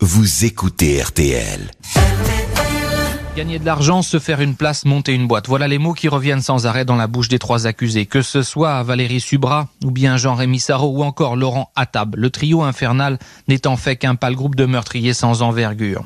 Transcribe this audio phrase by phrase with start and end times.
[0.00, 1.70] vous écoutez RTL.
[3.36, 5.46] Gagner de l'argent, se faire une place, monter une boîte.
[5.46, 8.06] Voilà les mots qui reviennent sans arrêt dans la bouche des trois accusés.
[8.06, 12.16] Que ce soit Valérie Subra, ou bien Jean-Rémy Sarro, ou encore Laurent Attab.
[12.16, 16.02] Le trio infernal n'étant fait qu'un pâle groupe de meurtriers sans envergure.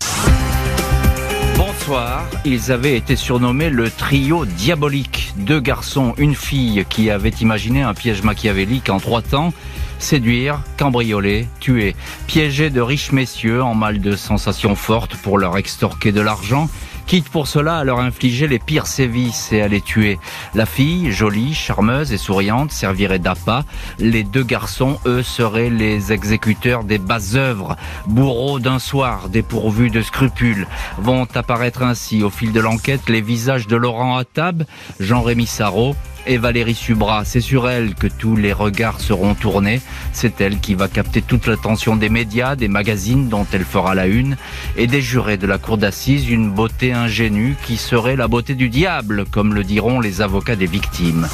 [1.87, 5.35] Bonsoir, ils avaient été surnommés le trio diabolique.
[5.37, 9.53] Deux garçons, une fille qui avaient imaginé un piège machiavélique en trois temps.
[9.99, 11.95] Séduire, cambrioler, tuer,
[12.27, 16.71] piéger de riches messieurs en mal de sensations fortes pour leur extorquer de l'argent,
[17.07, 20.19] quitte pour cela à leur infliger les pires sévices et à les tuer.
[20.55, 23.65] La fille, jolie, charmeuse et souriante, servirait d'appât.
[23.99, 30.03] Les deux garçons, eux, seraient les exécuteurs des basses œuvres, bourreaux d'un soir, dépourvus de
[30.03, 30.67] scrupules.
[30.99, 34.65] Vont apparaître ainsi, au fil de l'enquête, les visages de Laurent Attab,
[35.01, 35.95] Jean-Rémy Sarrault,
[36.27, 37.25] et Valérie Subra.
[37.25, 39.81] C'est sur elle que tous les regards seront tournés.
[40.13, 44.07] C'est elle qui va capter toute l'attention des médias, des magazines dont elle fera la
[44.07, 44.37] une,
[44.77, 48.69] et des jurés de la cour d'assises, une beauté ingénue qui serait la beauté du
[48.69, 51.29] diable, comme le diront les avocats des victimes.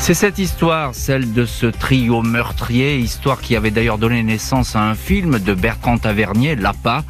[0.00, 4.82] C'est cette histoire, celle de ce trio meurtrier, histoire qui avait d'ailleurs donné naissance à
[4.82, 7.04] un film de Bertrand Tavernier, L'APA,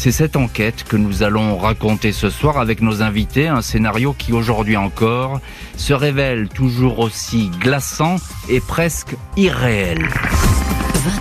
[0.00, 4.32] c'est cette enquête que nous allons raconter ce soir avec nos invités, un scénario qui
[4.32, 5.42] aujourd'hui encore
[5.76, 8.16] se révèle toujours aussi glaçant
[8.48, 9.98] et presque irréel.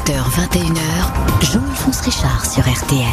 [0.07, 0.13] 20h,
[0.47, 3.03] 21h, Jean-Alphonse Richard sur RTL.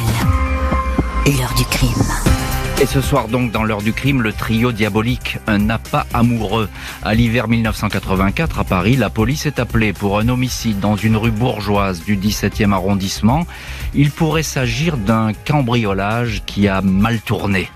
[1.36, 2.35] L'heure du crime.
[2.78, 6.68] Et ce soir donc dans l'heure du crime, le trio diabolique, un appât amoureux.
[7.02, 11.30] À l'hiver 1984 à Paris, la police est appelée pour un homicide dans une rue
[11.30, 13.46] bourgeoise du 17e arrondissement.
[13.94, 17.70] Il pourrait s'agir d'un cambriolage qui a mal tourné.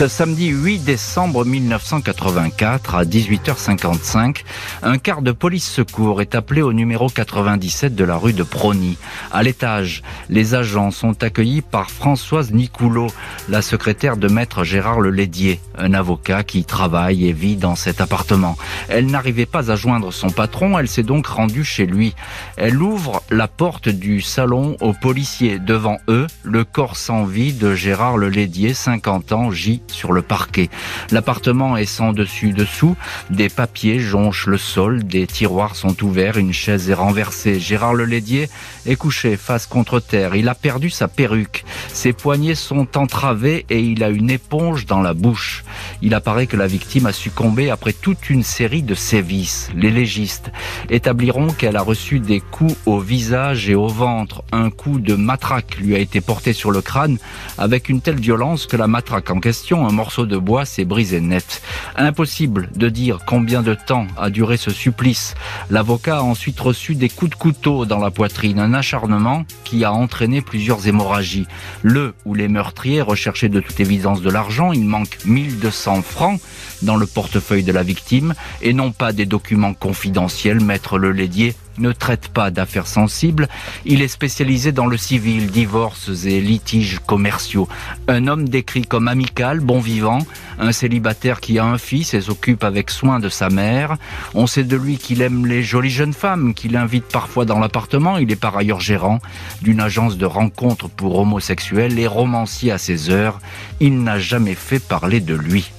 [0.00, 4.44] Ce samedi 8 décembre 1984 à 18h55,
[4.82, 8.96] un quart de police secours est appelé au numéro 97 de la rue de Prony.
[9.30, 13.08] À l'étage, les agents sont accueillis par Françoise Nicoulot,
[13.50, 18.56] la secrétaire de maître Gérard Lelédier, un avocat qui travaille et vit dans cet appartement.
[18.88, 22.14] Elle n'arrivait pas à joindre son patron, elle s'est donc rendue chez lui.
[22.56, 25.58] Elle ouvre la porte du salon aux policiers.
[25.58, 30.70] Devant eux, le corps sans vie de Gérard Lelédier, 50 ans, J sur le parquet.
[31.10, 32.96] L'appartement est sans dessus dessous,
[33.30, 37.60] des papiers jonchent le sol, des tiroirs sont ouverts, une chaise est renversée.
[37.60, 38.48] Gérard Lelédier
[38.86, 40.34] est couché face contre terre.
[40.34, 41.64] Il a perdu sa perruque.
[41.92, 45.64] Ses poignets sont entravés et il a une éponge dans la bouche.
[46.02, 49.70] Il apparaît que la victime a succombé après toute une série de sévices.
[49.74, 50.50] Les légistes
[50.88, 54.42] établiront qu'elle a reçu des coups au visage et au ventre.
[54.52, 57.18] Un coup de matraque lui a été porté sur le crâne
[57.58, 61.20] avec une telle violence que la matraque en question un morceau de bois s'est brisé
[61.20, 61.62] net.
[61.96, 65.34] Impossible de dire combien de temps a duré ce supplice.
[65.70, 69.92] L'avocat a ensuite reçu des coups de couteau dans la poitrine, un acharnement qui a
[69.92, 71.46] entraîné plusieurs hémorragies.
[71.82, 76.40] Le ou les meurtriers recherchaient de toute évidence de l'argent, il manque 1200 francs
[76.82, 81.92] dans le portefeuille de la victime et non pas des documents confidentiels, maître Lelédier ne
[81.92, 83.48] traite pas d'affaires sensibles.
[83.84, 87.68] Il est spécialisé dans le civil, divorces et litiges commerciaux.
[88.08, 90.18] Un homme décrit comme amical, bon vivant,
[90.58, 93.96] un célibataire qui a un fils et s'occupe avec soin de sa mère.
[94.34, 98.18] On sait de lui qu'il aime les jolies jeunes femmes, qu'il invite parfois dans l'appartement.
[98.18, 99.20] Il est par ailleurs gérant
[99.62, 103.40] d'une agence de rencontres pour homosexuels et romancier à ses heures.
[103.80, 105.70] Il n'a jamais fait parler de lui.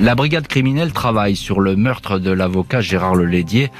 [0.00, 3.70] La brigade criminelle travaille sur le meurtre de l'avocat Gérard Lelédier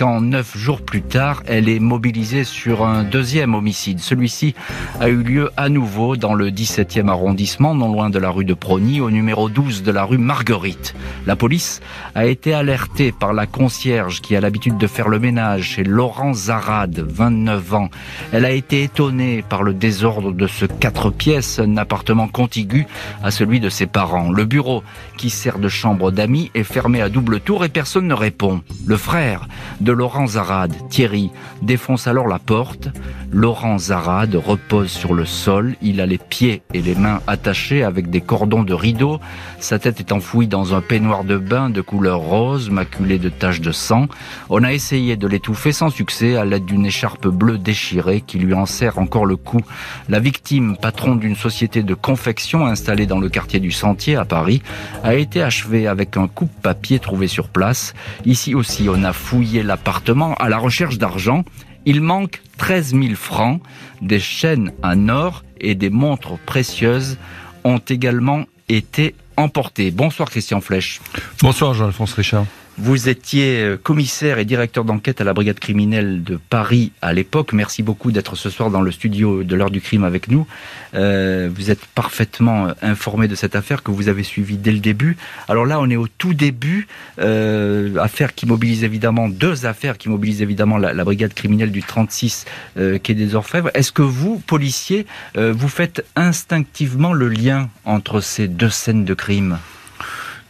[0.00, 4.00] quand neuf jours plus tard, elle est mobilisée sur un deuxième homicide.
[4.00, 4.54] Celui-ci
[4.98, 8.54] a eu lieu à nouveau dans le 17e arrondissement, non loin de la rue de
[8.54, 10.94] Prony, au numéro 12 de la rue Marguerite.
[11.26, 11.82] La police
[12.14, 16.32] a été alertée par la concierge qui a l'habitude de faire le ménage chez Laurent
[16.32, 17.90] Zarade, 29 ans.
[18.32, 22.86] Elle a été étonnée par le désordre de ce quatre pièces, un appartement contigu
[23.22, 24.32] à celui de ses parents.
[24.32, 24.82] Le bureau,
[25.18, 28.62] qui sert de chambre d'amis, est fermé à double tour et personne ne répond.
[28.86, 29.46] Le frère
[29.82, 30.74] de Laurent Zarade.
[30.88, 31.30] Thierry
[31.62, 32.88] défonce alors la porte.
[33.32, 35.76] Laurent Zarade repose sur le sol.
[35.82, 39.20] Il a les pieds et les mains attachés avec des cordons de rideau.
[39.58, 43.60] Sa tête est enfouie dans un peignoir de bain de couleur rose, maculé de taches
[43.60, 44.06] de sang.
[44.48, 48.54] On a essayé de l'étouffer sans succès à l'aide d'une écharpe bleue déchirée qui lui
[48.54, 49.60] en serre encore le cou.
[50.08, 54.62] La victime, patron d'une société de confection installée dans le quartier du Sentier à Paris,
[55.04, 57.94] a été achevée avec un coupe-papier trouvé sur place.
[58.24, 61.44] Ici aussi, on a fouillé la appartement à la recherche d'argent.
[61.86, 63.62] Il manque 13 000 francs.
[64.02, 67.18] Des chaînes en or et des montres précieuses
[67.62, 69.92] ont également été emportées.
[69.92, 71.00] Bonsoir Christian Flèche.
[71.40, 72.46] Bonsoir Jean-Alphonse Richard.
[72.82, 77.52] Vous étiez euh, commissaire et directeur d'enquête à la brigade criminelle de Paris à l'époque.
[77.52, 80.46] Merci beaucoup d'être ce soir dans le studio de l'heure du crime avec nous.
[80.94, 85.18] Euh, vous êtes parfaitement informé de cette affaire que vous avez suivie dès le début.
[85.46, 86.88] Alors là, on est au tout début.
[87.18, 92.46] Euh, affaire qui mobilise évidemment deux affaires qui mobilisent évidemment la, brigade criminelle du 36
[92.78, 93.70] euh, qui des Orfèvres.
[93.74, 95.04] Est-ce que vous, policiers,
[95.36, 99.58] euh, vous faites instinctivement le lien entre ces deux scènes de crime?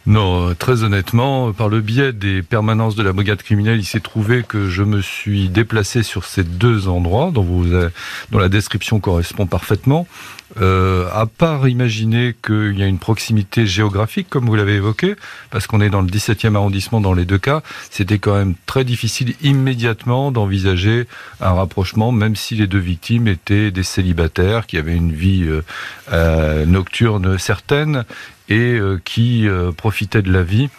[0.05, 3.99] Non, euh, très honnêtement, par le biais des permanences de la brigade criminelle, il s'est
[3.99, 7.65] trouvé que je me suis déplacé sur ces deux endroits dont, vous,
[8.31, 10.07] dont la description correspond parfaitement.
[10.59, 15.15] Euh, à part imaginer qu'il y a une proximité géographique, comme vous l'avez évoqué,
[15.49, 18.83] parce qu'on est dans le 17e arrondissement dans les deux cas, c'était quand même très
[18.83, 21.07] difficile immédiatement d'envisager
[21.39, 25.61] un rapprochement, même si les deux victimes étaient des célibataires qui avaient une vie euh,
[26.11, 28.05] euh nocturne certaine
[28.49, 30.69] et qui profitaient de la vie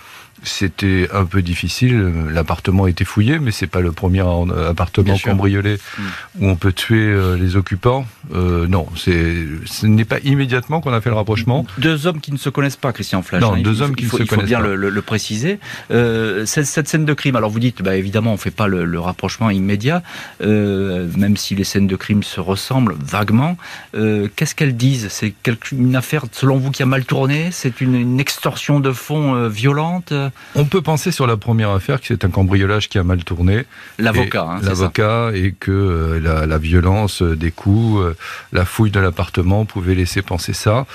[0.42, 2.12] c'était un peu difficile.
[2.30, 4.24] L'appartement a été fouillé, mais c'est pas le premier
[4.68, 6.02] appartement cambriolé mm.
[6.40, 8.06] où on peut tuer euh, les occupants.
[8.34, 11.66] Euh, non, c'est ce n'est pas immédiatement qu'on a fait le rapprochement.
[11.78, 13.42] Deux hommes qui ne se connaissent pas, Christian Flash.
[13.42, 13.62] Non, hein.
[13.62, 14.34] deux hommes qui ne se connaissent pas.
[14.36, 15.58] Il faut bien le, préciser.
[15.90, 17.36] Euh, cette, scène de crime.
[17.36, 20.02] Alors vous dites, bah, évidemment, on fait pas le, rapprochement immédiat,
[20.42, 23.56] euh, même si les scènes de crime se ressemblent vaguement.
[23.94, 25.08] Euh, qu'est-ce qu'elles disent?
[25.10, 25.34] C'est
[25.72, 27.48] une affaire, selon vous, qui a mal tourné?
[27.50, 30.12] C'est une, une, extorsion de fonds violente?
[30.54, 33.64] On peut penser sur la première affaire que c'est un cambriolage qui a mal tourné.
[33.98, 38.16] L'avocat, hein, L'avocat et que euh, la, violence des coups, euh,
[38.52, 40.86] la fouille de l'appartement pouvait laisser penser ça.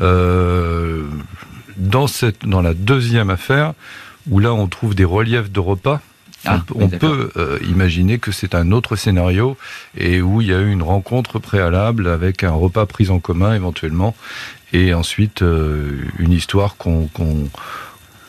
[0.00, 1.04] Euh,
[1.76, 3.74] dans, cette, dans la deuxième affaire,
[4.28, 6.00] où là on trouve des reliefs de repas,
[6.46, 7.30] ah, on, peut
[7.68, 9.58] imaginer que c'est un autre scénario
[9.94, 13.54] et où il y a eu une rencontre préalable avec un repas pris en commun
[13.54, 14.16] éventuellement
[14.72, 17.10] et ensuite une histoire qu'on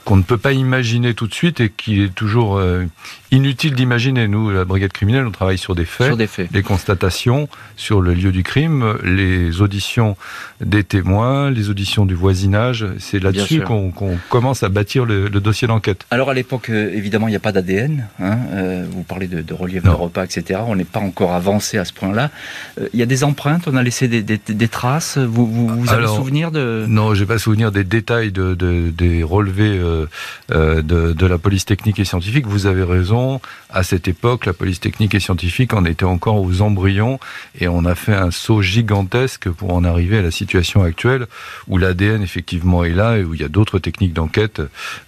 [0.06, 2.86] qu'on ne peut pas imaginer tout de suite et qui est toujours euh,
[3.32, 4.28] inutile d'imaginer.
[4.28, 8.02] Nous, la brigade criminelle, on travaille sur des faits, sur des faits, les constatations sur
[8.02, 10.18] le lieu du crime, les auditions
[10.60, 12.86] des témoins, les auditions du voisinage.
[13.00, 13.92] C'est là-dessus qu'on
[14.30, 16.06] commence à bâtir le, dossier d'enquête.
[16.12, 18.08] Alors à l'époque, euh, évidemment, il n'y a pas d'ADN.
[18.20, 20.60] Hein, euh, vous parlez de, de relief de repas, etc.
[20.68, 22.30] On n'est pas encore avancé à ce point-là.
[22.94, 25.18] Il y a des empreintes, on a laissé des, traces.
[25.18, 29.80] Vous, vous, avez souvenir de Non, j'ai pas souvenir des détails de, des relevés
[30.52, 32.46] euh, de, la police technique et scientifique.
[32.48, 33.21] Vous avez raison.
[33.70, 37.20] À cette époque, la police technique et scientifique en était encore aux embryons
[37.60, 41.28] et on a fait un saut gigantesque pour en arriver à la situation actuelle
[41.68, 44.62] où l'ADN effectivement est là et où il y a d'autres techniques d'enquête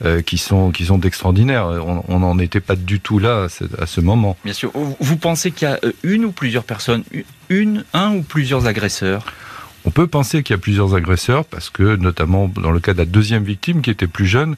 [0.06, 1.68] euh, qui sont qui sont extraordinaires.
[2.08, 3.48] On n'en était pas du tout là
[3.80, 4.38] à ce, moment.
[4.44, 4.72] Bien sûr.
[5.00, 7.04] Vous pensez qu'il y a euh, une ou plusieurs personnes,
[7.50, 9.26] une, un ou plusieurs agresseurs?
[9.86, 13.00] On peut penser qu'il y a plusieurs agresseurs parce que, notamment dans le cas de
[13.00, 14.56] la deuxième victime qui était plus jeune,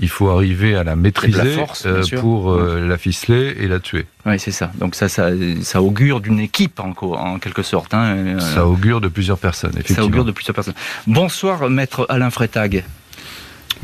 [0.00, 4.06] il faut arriver à la maîtriser euh, pour euh, la ficeler et la tuer.
[4.24, 4.70] Oui, c'est ça.
[4.76, 5.30] Donc ça, ça,
[5.62, 7.94] ça augure d'une équipe en, en, quelque sorte.
[7.94, 8.16] Hein.
[8.16, 10.02] Euh, ça augure de plusieurs personnes, effectivement.
[10.02, 10.74] Ça augure de plusieurs personnes.
[11.06, 12.84] Bonsoir, maître Alain Freitag.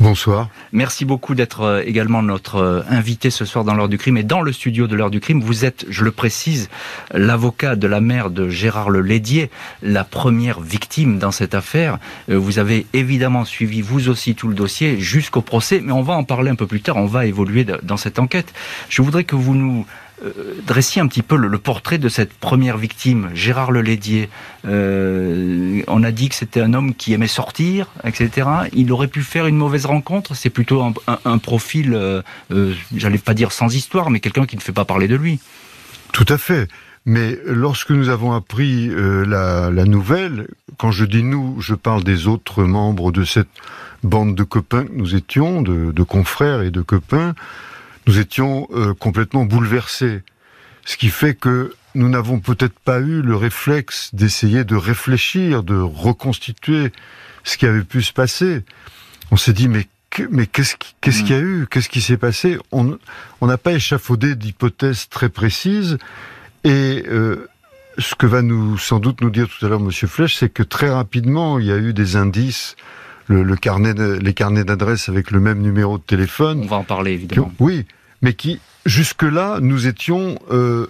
[0.01, 0.49] Bonsoir.
[0.73, 4.23] Merci beaucoup d'être euh, également notre euh, invité ce soir dans l'heure du crime et
[4.23, 5.39] dans le studio de l'heure du crime.
[5.39, 6.69] Vous êtes, je le précise,
[7.13, 9.49] l'avocat de la mère de Gérard Le Lédier,
[9.81, 11.97] la première victime dans cette affaire.
[12.29, 16.15] Euh, vous avez évidemment suivi vous aussi tout le dossier jusqu'au procès, mais on va
[16.15, 18.53] en parler un peu plus tard, on va évoluer dans cette enquête.
[18.89, 19.85] Je voudrais que vous nous
[20.23, 20.31] euh,
[20.65, 24.29] dressiez un petit peu le, portrait de cette première victime, Gérard Lelédier.
[24.65, 28.47] Euh, on a dit que c'était un homme qui aimait sortir, etc.
[28.73, 30.33] Il aurait pu faire une mauvaise rencontre.
[30.35, 32.21] C'est plutôt un, profil, euh,
[32.95, 35.39] j'allais pas dire sans histoire, mais quelqu'un qui ne fait pas parler de lui.
[36.13, 36.69] Tout à fait.
[37.05, 42.63] Mais lorsque nous avons appris la, nouvelle, quand je dis nous, je parle des autres
[42.63, 43.47] membres de cette
[44.03, 47.35] bande de copains que nous étions, de confrères et de copains,
[48.07, 50.23] nous étions euh, complètement bouleversés.
[50.85, 55.77] Ce qui fait que nous n'avons peut-être pas eu le réflexe d'essayer de réfléchir, de
[55.77, 56.91] reconstituer
[57.43, 58.63] ce qui avait pu se passer.
[59.31, 59.87] On s'est dit, mais
[60.29, 61.67] mais qu'est-ce qu'il y a eu?
[61.69, 62.57] Qu'est-ce qui s'est passé?
[62.71, 62.97] On
[63.41, 65.97] n'a pas échafaudé d'hypothèses très précises.
[66.63, 67.49] Et euh,
[67.97, 70.63] ce que va nous sans doute nous dire tout à l'heure Monsieur Flech, c'est que
[70.63, 72.75] très rapidement, il y a eu des indices
[73.27, 76.61] le, carnet les carnets d'adresses avec le même numéro de téléphone.
[76.63, 77.51] On va en parler évidemment.
[77.59, 77.85] oui,
[78.21, 80.87] mais qui jusque-là nous étions euh,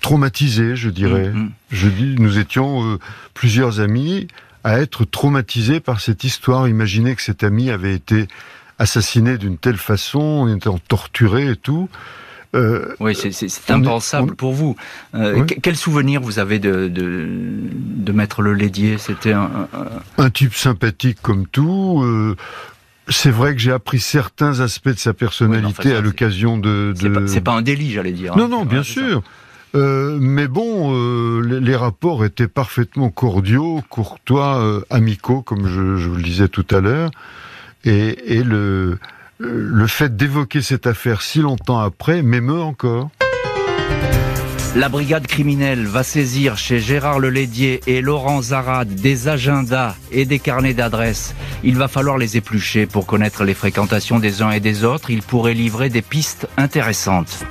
[0.00, 1.30] traumatisés, je dirais.
[1.30, 1.52] Mm, mm.
[1.70, 2.98] Je dis, nous étions euh,
[3.34, 4.28] plusieurs amis
[4.64, 6.68] à être traumatisés par cette histoire.
[6.68, 8.26] Imaginez que cet ami avait été
[8.78, 11.88] assassiné d'une telle façon, on était torturé et tout.
[12.56, 14.76] Euh, oui, c'est impensable pour vous.
[15.14, 18.98] Euh, Quel souvenir vous avez de, de, de Maître Le Lédier?
[18.98, 19.68] C'était un,
[20.18, 20.30] un...
[20.30, 22.36] type sympathique comme tout, euh,
[23.08, 26.92] c'est vrai que j'ai appris certains aspects de sa personnalité à l'occasion de.
[27.26, 28.32] C'est pas, un délit, j'allais dire.
[28.32, 28.36] Hein.
[28.38, 29.22] Non, non, bien sûr.
[29.74, 36.08] Euh, mais bon, euh, les, rapports étaient parfaitement cordiaux, courtois, euh, amicaux, comme je, je,
[36.08, 37.10] vous le disais tout à l'heure.
[37.84, 38.98] Et, et le,
[39.38, 43.10] le fait d'évoquer cette affaire si longtemps après m'émeut encore.
[44.74, 50.38] La brigade criminelle va saisir chez Gérard Lelédier et Laurent Zarade des agendas et des
[50.38, 51.34] carnets d'adresses.
[51.64, 55.10] Il va falloir les éplucher pour connaître les fréquentations des uns et des autres.
[55.10, 57.46] Il pourrait livrer des pistes intéressantes.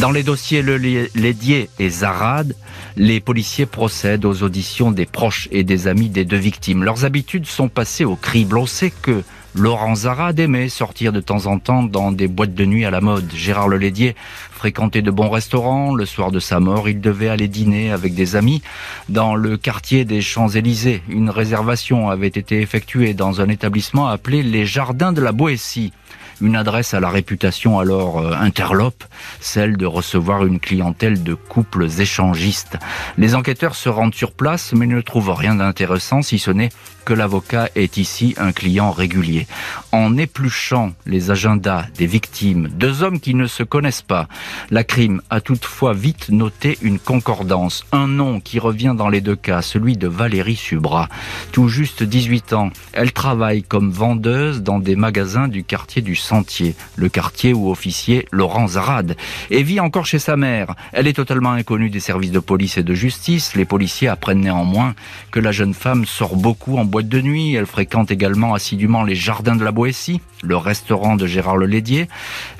[0.00, 2.54] Dans les dossiers Lelédier et Zarade,
[2.96, 6.82] les policiers procèdent aux auditions des proches et des amis des deux victimes.
[6.82, 8.56] Leurs habitudes sont passées au crible.
[8.56, 9.22] On sait que
[9.56, 13.00] Laurent Zarade aimait sortir de temps en temps dans des boîtes de nuit à la
[13.00, 13.30] mode.
[13.32, 14.16] Gérard Lelédier
[14.50, 15.94] fréquentait de bons restaurants.
[15.94, 18.62] Le soir de sa mort, il devait aller dîner avec des amis
[19.08, 21.02] dans le quartier des Champs-Élysées.
[21.08, 25.92] Une réservation avait été effectuée dans un établissement appelé les Jardins de la Boétie
[26.40, 29.04] une adresse à la réputation alors euh, interlope,
[29.40, 32.76] celle de recevoir une clientèle de couples échangistes.
[33.18, 36.70] Les enquêteurs se rendent sur place mais ne trouvent rien d'intéressant si ce n'est
[37.04, 39.46] que l'avocat est ici un client régulier.
[39.92, 44.28] En épluchant les agendas des victimes, deux hommes qui ne se connaissent pas,
[44.70, 49.36] la crime a toutefois vite noté une concordance, un nom qui revient dans les deux
[49.36, 51.08] cas, celui de Valérie Subra.
[51.52, 56.74] Tout juste 18 ans, elle travaille comme vendeuse dans des magasins du quartier du Sentier,
[56.96, 59.16] le quartier où officiait Laurent Zarade,
[59.50, 60.74] et vit encore chez sa mère.
[60.92, 63.54] Elle est totalement inconnue des services de police et de justice.
[63.54, 64.94] Les policiers apprennent néanmoins
[65.30, 67.54] que la jeune femme sort beaucoup en de nuit.
[67.54, 72.08] Elle fréquente également assidûment les jardins de la Boétie, le restaurant de Gérard Lelédier.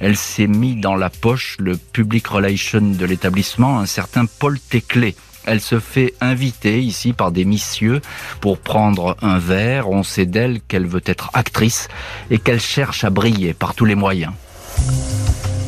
[0.00, 5.14] Elle s'est mis dans la poche le public relation de l'établissement, un certain Paul Téclé.
[5.46, 8.00] Elle se fait inviter ici par des messieurs
[8.40, 9.90] pour prendre un verre.
[9.90, 11.88] On sait d'elle qu'elle veut être actrice
[12.30, 14.32] et qu'elle cherche à briller par tous les moyens.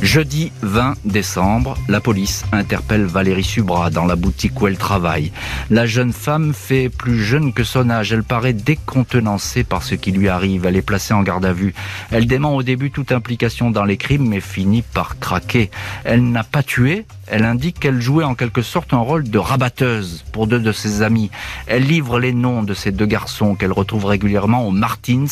[0.06, 5.32] Jeudi 20 décembre, la police interpelle Valérie Subra dans la boutique où elle travaille.
[5.68, 8.12] La jeune femme fait plus jeune que son âge.
[8.12, 10.64] Elle paraît décontenancée par ce qui lui arrive.
[10.64, 11.75] Elle est placée en garde à vue.
[12.12, 15.72] Elle dément au début toute implication dans les crimes mais finit par craquer.
[16.04, 20.25] Elle n'a pas tué, elle indique qu'elle jouait en quelque sorte un rôle de rabatteuse
[20.33, 21.30] pour deux de ses amis.
[21.66, 25.26] Elle livre les noms de ces deux garçons qu'elle retrouve régulièrement au Martins,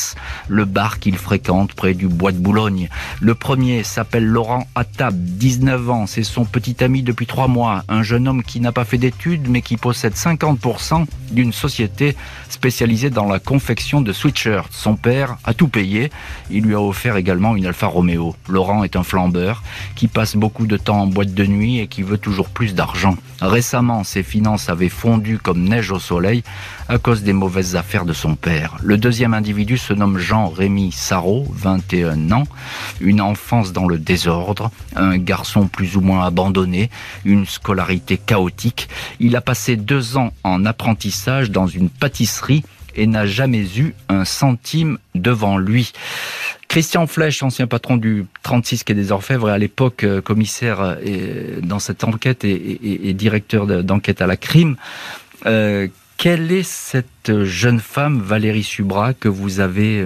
[0.49, 2.89] le bar qu'il fréquente près du bois de Boulogne.
[3.21, 6.07] Le premier s'appelle Laurent Attab, 19 ans.
[6.07, 7.85] C'est son petit ami depuis trois mois.
[7.89, 12.17] Un jeune homme qui n'a pas fait d'études mais qui possède 50% d'une société
[12.49, 14.73] spécialisée dans la confection de sweatshirts.
[14.73, 16.11] Son père a tout payé.
[16.51, 18.35] Il lui a offert également une Alfa Romeo.
[18.49, 19.63] Laurent est un flambeur
[19.95, 23.17] qui passe beaucoup de temps en boîte de nuit qui veut toujours plus d'argent.
[23.41, 26.43] Récemment, ses finances avaient fondu comme neige au soleil
[26.89, 28.77] à cause des mauvaises affaires de son père.
[28.83, 32.45] Le deuxième individu se nomme Jean-Rémy Sarrault, 21 ans,
[33.01, 36.91] une enfance dans le désordre, un garçon plus ou moins abandonné,
[37.25, 38.89] une scolarité chaotique.
[39.21, 42.65] Il a passé deux ans en apprentissage dans une pâtisserie
[42.97, 45.93] et n'a jamais eu un centime devant lui.
[46.75, 51.61] Christian Flech, ancien patron du 36 Quai des Orfèvres et à l'époque euh, commissaire euh,
[51.63, 54.75] dans cette enquête et, directeur d'enquête à la crime.
[55.47, 60.05] Euh, quelle est cette jeune femme, Valérie Subra, que vous avez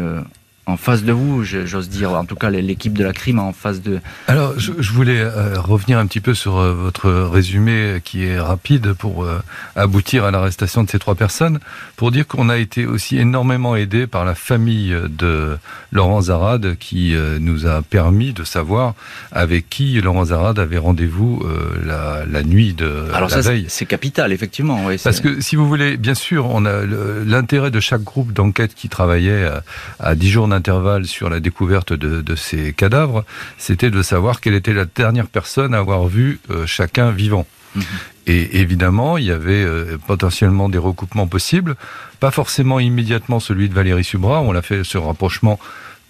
[0.68, 3.80] en face de vous, j'ose dire, en tout cas l'équipe de la crime en face
[3.80, 4.00] de...
[4.26, 8.92] Alors, je, voulais euh, revenir un petit peu sur euh, votre résumé qui est rapide
[8.92, 9.40] pour euh,
[9.76, 11.58] aboutir à l'arrestation de ces trois personnes,
[11.96, 15.56] pour dire qu'on a été aussi énormément aidé par la famille de
[15.90, 18.94] Laurent Zarade qui nous a permis de savoir
[19.32, 21.44] avec qui Laurent Zarade avait rendez-vous
[21.84, 24.82] la, la, nuit de Alors la ça, C'est capital, effectivement.
[25.02, 26.84] Parce que si vous voulez, bien sûr, on a
[27.24, 29.62] l'intérêt de chaque groupe d'enquête qui travaillait à,
[29.98, 33.24] à 10 jours intervalle sur la découverte de, ces cadavres,
[33.56, 37.46] c'était de savoir quelle était la dernière personne à avoir vu euh, chacun vivant.
[37.74, 37.82] Mhm.
[38.26, 41.76] Et évidemment, il y avait euh, potentiellement des recoupements possibles,
[42.20, 45.58] pas forcément immédiatement celui de Valérie Subra, on a fait ce rapprochement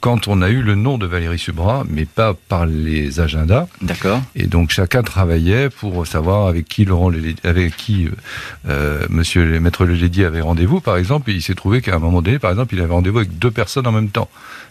[0.01, 3.67] quand on a eu le nom de Valérie Subra, mais pas par les agendas.
[3.83, 4.23] D'accord.
[4.37, 7.13] Et donc chacun travaillait pour savoir avec qui Laurent
[7.45, 8.11] avec qui euh,
[8.69, 11.31] euh Monsieur le maître Lelédier avait rendez-vous, par exemple.
[11.31, 13.51] Et il s'est trouvé qu'à un moment donné, par exemple, il avait rendez-vous avec deux
[13.51, 14.29] personnes en même temps,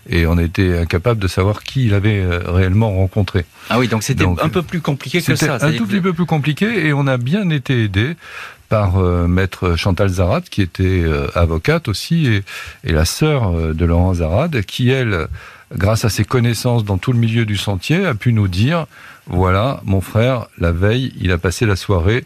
[0.10, 3.46] et on était incapable de savoir qui il avait euh, réellement rencontré.
[3.69, 5.57] Ah oui, donc c'était un peu plus compliqué que ça.
[5.62, 8.15] Un tout petit peu plus compliqué, et on a bien été aidé
[8.69, 12.43] par euh, maître Chantal Zarat, qui était euh, avocate aussi, et,
[12.83, 15.27] et la sœur euh, de Laurent Zarat, qui, elle,
[15.75, 18.86] grâce à ses connaissances dans tout le milieu du sentier, a pu nous dire
[19.29, 22.24] Voilà, mon frère, la veille, il a passé la soirée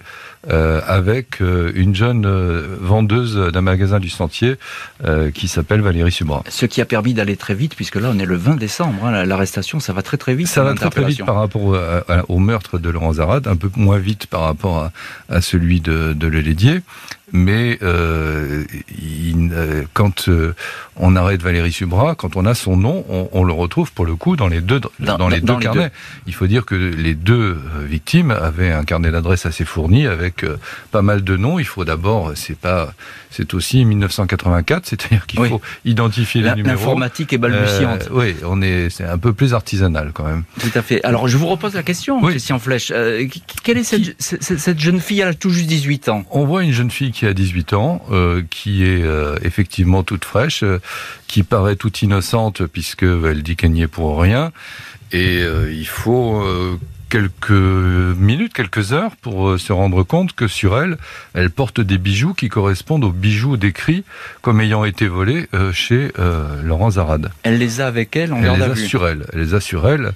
[0.50, 4.56] euh, avec euh, une jeune euh, vendeuse d'un magasin du Sentier
[5.36, 6.44] qui s'appelle Valérie Subra.
[6.50, 9.26] Ce qui a permis d'aller très vite, puisque là on est le 20 décembre, hein,
[9.26, 10.48] l'arrestation ça va très très vite.
[10.48, 11.76] Ça va très très vite par rapport
[12.28, 14.90] au, meurtre de Laurent Zarade, un peu moins vite par rapport
[15.30, 16.82] à, celui de, de Lelédier
[17.34, 19.52] mais il,
[19.94, 20.30] quand
[20.98, 24.16] on arrête Valérie Subra, quand on a son nom, on, on, le retrouve pour le
[24.16, 25.92] coup dans les deux dans, les deux carnets.
[26.28, 30.46] Il faut dire que les deux euh, victimes avaient un carnet d'adresses assez fourni avec
[30.92, 31.60] pas mal de noms.
[31.60, 32.94] Il faut d'abord, c'est pas,
[33.30, 36.78] c'est aussi 1984, c'est-à-dire qu'il faut identifier les numéros.
[36.78, 38.10] L'informatique est balbutiante.
[38.12, 40.44] oui, on est, c'est un peu plus artisanal quand même.
[40.60, 41.04] Tout à fait.
[41.04, 42.94] Alors je vous repose la question, Christian Flèche.
[43.64, 43.84] quelle est
[44.20, 46.26] cette, jeune fille Elle a tout juste 18 ans?
[46.32, 50.26] On voit une jeune fille qui a 18 ans, euh, qui est euh, effectivement toute
[50.26, 50.80] fraîche, euh,
[51.28, 54.52] qui paraît toute innocente puisque elle dit qu'elle n'y est pour rien.
[55.14, 56.42] Et il faut
[57.12, 60.98] quelques minutes, quelques heures pour euh, se rendre compte que sur elle,
[61.34, 64.06] elle porte des bijoux qui correspondent aux bijoux décrits
[64.42, 67.30] comme ayant été volés euh, chez euh, Laurent Zarade.
[67.44, 69.26] Elle les a avec elle, on elle les a sur elle.
[69.34, 70.14] Elle les a sur elle,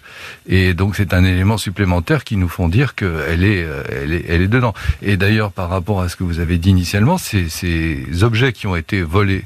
[0.48, 4.42] et donc c'est un élément supplémentaire qui nous font dire qu'elle est, elle est, elle
[4.42, 4.74] est dedans.
[5.02, 8.68] Et d'ailleurs, par rapport à ce que vous avez dit initialement, ces, ces objets qui
[8.68, 9.44] ont été volés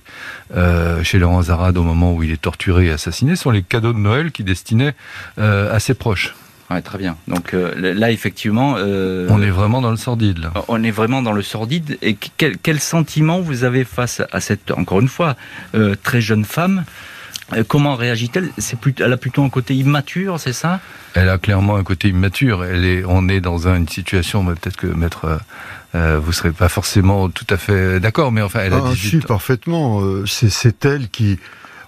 [1.03, 3.98] chez Laurent Zarade au moment où il est torturé et assassiné sont les cadeaux de
[3.98, 4.94] Noël qu'il destinait
[5.38, 6.36] à ses proches.
[6.70, 7.18] Ouais, très bien.
[7.28, 10.38] Donc euh, là, effectivement, euh, on est vraiment dans le sordide.
[10.38, 10.54] Là.
[10.68, 11.98] On est vraiment dans le sordide.
[12.02, 15.36] Et quel, quel sentiment vous avez face à cette, encore une fois,
[15.74, 16.84] euh, très jeune femme?
[17.68, 18.50] Comment réagit-elle?
[18.60, 20.80] C'est elle a plutôt un côté immature, c'est ça?
[21.16, 22.64] Elle a clairement un côté immature.
[22.64, 25.40] Elle est, on est dans une situation, peut-être que maître,
[25.96, 29.22] euh, vous serez pas forcément tout à fait d'accord, mais enfin, elle a ah, 18
[29.22, 30.00] si, parfaitement.
[30.28, 31.40] C'est elle qui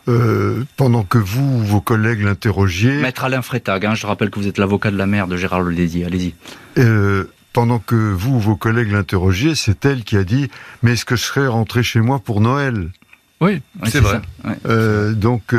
[0.08, 3.02] euh, pendant que vous, vos collègues l'interrogiez...
[3.02, 5.64] Maître Alain Frétag, hein, je rappelle que vous êtes l'avocat de la mère de Gérard
[5.64, 6.34] Lédier, allez-y.
[6.78, 10.50] Euh, pendant que vous, vos collègues l'interrogiez, c'est elle qui a dit
[10.84, 12.90] «Mais est-ce que je serais rentré chez moi pour Noël?»
[13.42, 14.22] Oui, c'est vrai.
[14.68, 15.56] Euh, donc,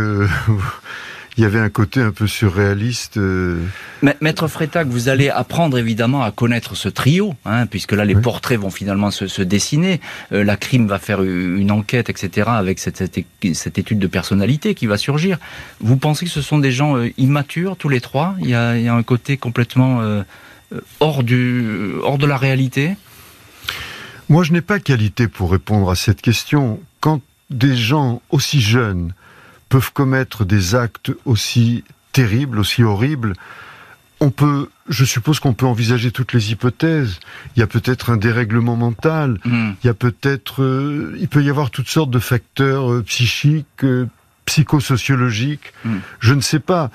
[1.36, 3.16] il y avait un côté un peu surréaliste.
[3.16, 3.64] Euh.
[4.20, 8.60] Maître Fretac, vous allez apprendre évidemment à connaître ce trio, hein, puisque là les portraits
[8.60, 10.00] vont finalement se, dessiner.
[10.32, 12.98] Euh, la crime va faire une enquête, etc., avec cette,
[13.54, 15.38] cette, étude de personnalité qui va surgir.
[15.80, 18.34] Vous pensez que ce sont des gens euh, immatures tous les trois?
[18.40, 20.02] Il y, a, il y, a, un côté complètement
[21.00, 22.96] hors, du, hors de la réalité?
[24.28, 26.80] Moi, je n'ai pas qualité pour répondre à cette question.
[27.00, 29.12] Quand des gens aussi jeunes
[29.72, 31.82] peuvent commettre des actes aussi
[32.12, 33.32] terribles, aussi horribles,
[34.20, 37.20] on peut, je suppose qu'on peut envisager toutes les hypothèses.
[37.56, 39.38] Il y a peut-être un dérèglement mental.
[39.46, 39.70] Hmm.
[39.82, 43.82] Il y a peut-être, euh, il peut y avoir toutes sortes de facteurs euh, psychiques,
[43.82, 44.06] euh,
[44.44, 45.72] psychosociologiques.
[45.86, 46.00] Hmm.
[46.20, 46.90] Je ne sais pas.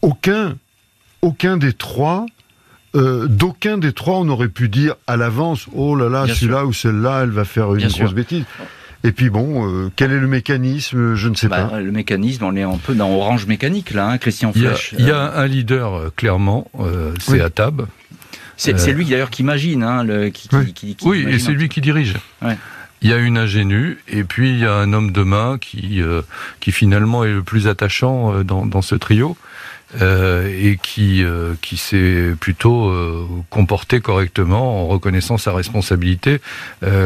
[0.00, 0.56] aucun,
[1.20, 2.24] aucun des trois,
[2.94, 7.24] d'aucun des trois, on aurait pu dire à l'avance, oh là là, celui-là ou celle-là,
[7.24, 8.44] elle va faire une grosse bêtise.
[9.04, 11.80] Et puis bon, euh, quel est le mécanisme Je ne sais bah, pas.
[11.80, 14.94] Le mécanisme, on est un peu dans Orange Mécanique là, hein, Christian Flech.
[14.98, 17.86] Il y, a, un leader euh, clairement, euh, c'est Atab.
[18.56, 20.72] C'est lui d'ailleurs qui imagine, hein, le, qui, oui.
[20.72, 22.14] qui, oui et c'est lui qui dirige.
[22.42, 22.56] Ouais.
[23.00, 26.00] Il y a une ingénue et puis il y a un homme de main qui,
[26.60, 29.36] qui finalement est le plus attachant dans, dans ce trio.
[30.00, 36.40] Euh, et qui euh, qui s'est plutôt euh, comporté correctement en reconnaissant sa responsabilité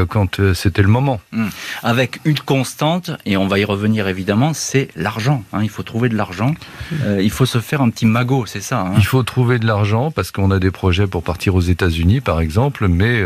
[0.08, 1.20] quand c'était le moment.
[1.32, 1.50] Hum.
[1.82, 5.42] Avec une constante et on va y revenir évidemment, c'est l'argent.
[5.52, 5.60] Hein.
[5.62, 6.54] il faut trouver de l'argent.
[7.20, 8.80] il faut se faire un petit magot, c'est ça.
[8.80, 8.94] Hein.
[8.96, 12.40] Il faut trouver de l'argent parce qu'on a des projets pour partir aux États-Unis, par
[12.40, 13.22] exemple, mais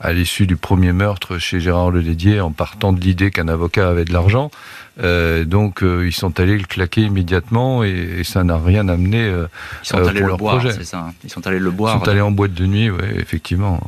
[0.00, 4.04] à l'issue du premier meurtre chez Gérard Lelédier, en partant de l'idée qu'un avocat avait
[4.04, 4.50] de l'argent,
[5.02, 9.46] euh, donc euh, ils sont allés le claquer immédiatement et, ça n'a rien amené euh,
[9.82, 10.98] ils sont allés le boire, ça.
[10.98, 11.14] Hein.
[11.22, 11.96] Ils sont allés le boire.
[11.96, 13.80] Ils sont allés en boîte de nuit, ouais, effectivement.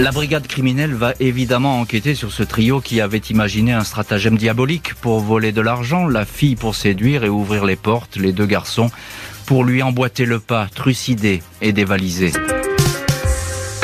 [0.00, 4.94] La brigade criminelle va évidemment enquêter sur ce trio qui avait imaginé un stratagème diabolique
[4.94, 8.90] pour voler de l'argent, la fille pour séduire et ouvrir les portes, les deux garçons
[9.46, 12.32] pour lui emboîter le pas, trucider et dévaliser.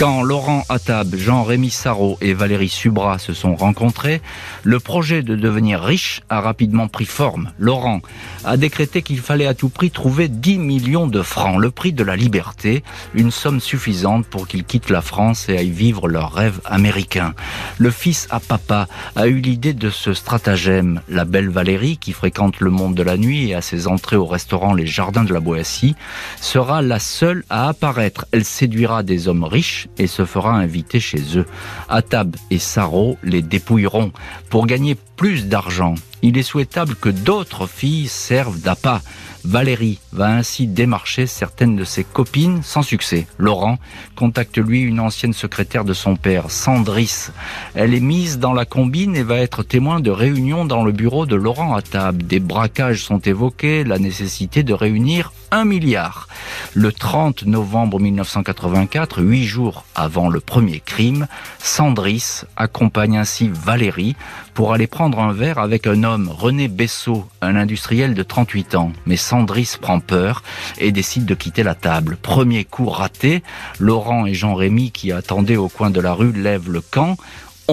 [0.01, 4.23] Quand Laurent Attab, Jean-Rémy Sarrault et Valérie Subra se sont rencontrés,
[4.63, 7.53] le projet de devenir riche a rapidement pris forme.
[7.59, 8.01] Laurent
[8.47, 12.03] a décrété qu'il fallait à tout prix trouver 10 millions de francs, le prix de
[12.03, 12.83] la liberté,
[13.13, 17.35] une somme suffisante pour qu'ils quittent la France et aillent vivre leur rêve américain.
[17.77, 21.03] Le fils à papa a eu l'idée de ce stratagème.
[21.11, 24.25] La belle Valérie, qui fréquente le monde de la nuit et a ses entrées au
[24.25, 25.95] restaurant Les Jardins de la Boétie,
[26.41, 28.25] sera la seule à apparaître.
[28.33, 31.47] Elle séduira des hommes riches et se fera inviter chez eux.
[31.89, 34.13] Atab et Saro les dépouilleront.
[34.49, 39.01] Pour gagner plus d'argent, il est souhaitable que d'autres filles servent d'appât.
[39.45, 43.27] Valérie va ainsi démarcher certaines de ses copines sans succès.
[43.39, 43.79] Laurent
[44.17, 47.29] contacte lui une ancienne secrétaire de son père, Sandris.
[47.75, 51.25] Elle est mise dans la combine et va être témoin de réunions dans le bureau
[51.25, 52.27] de Laurent à table.
[52.27, 56.29] Des braquages sont évoqués, la nécessité de réunir un milliard.
[56.75, 61.27] Le 30 novembre 1984, huit jours avant le premier crime,
[61.59, 64.17] Sandris accompagne ainsi Valérie
[64.55, 68.93] pour aller prendre un verre avec un homme, René Bessot, un industriel de 38 ans.
[69.07, 70.43] Mais Sandris prend peur
[70.79, 72.17] et décide de quitter la table.
[72.21, 73.43] Premier coup raté,
[73.79, 77.17] Laurent et Jean-Rémy, qui attendaient au coin de la rue, lèvent le camp.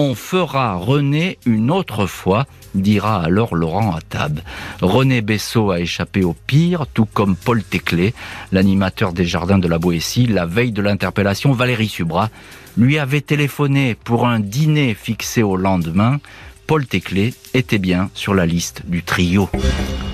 [0.00, 4.44] On fera René une autre fois, dira alors Laurent table.
[4.80, 8.14] René Bessot a échappé au pire, tout comme Paul Téclé,
[8.52, 12.30] l'animateur des Jardins de la Boétie, la veille de l'interpellation, Valérie Subra
[12.76, 16.20] lui avait téléphoné pour un dîner fixé au lendemain.
[16.68, 19.50] Paul Téclé était bien sur la liste du trio.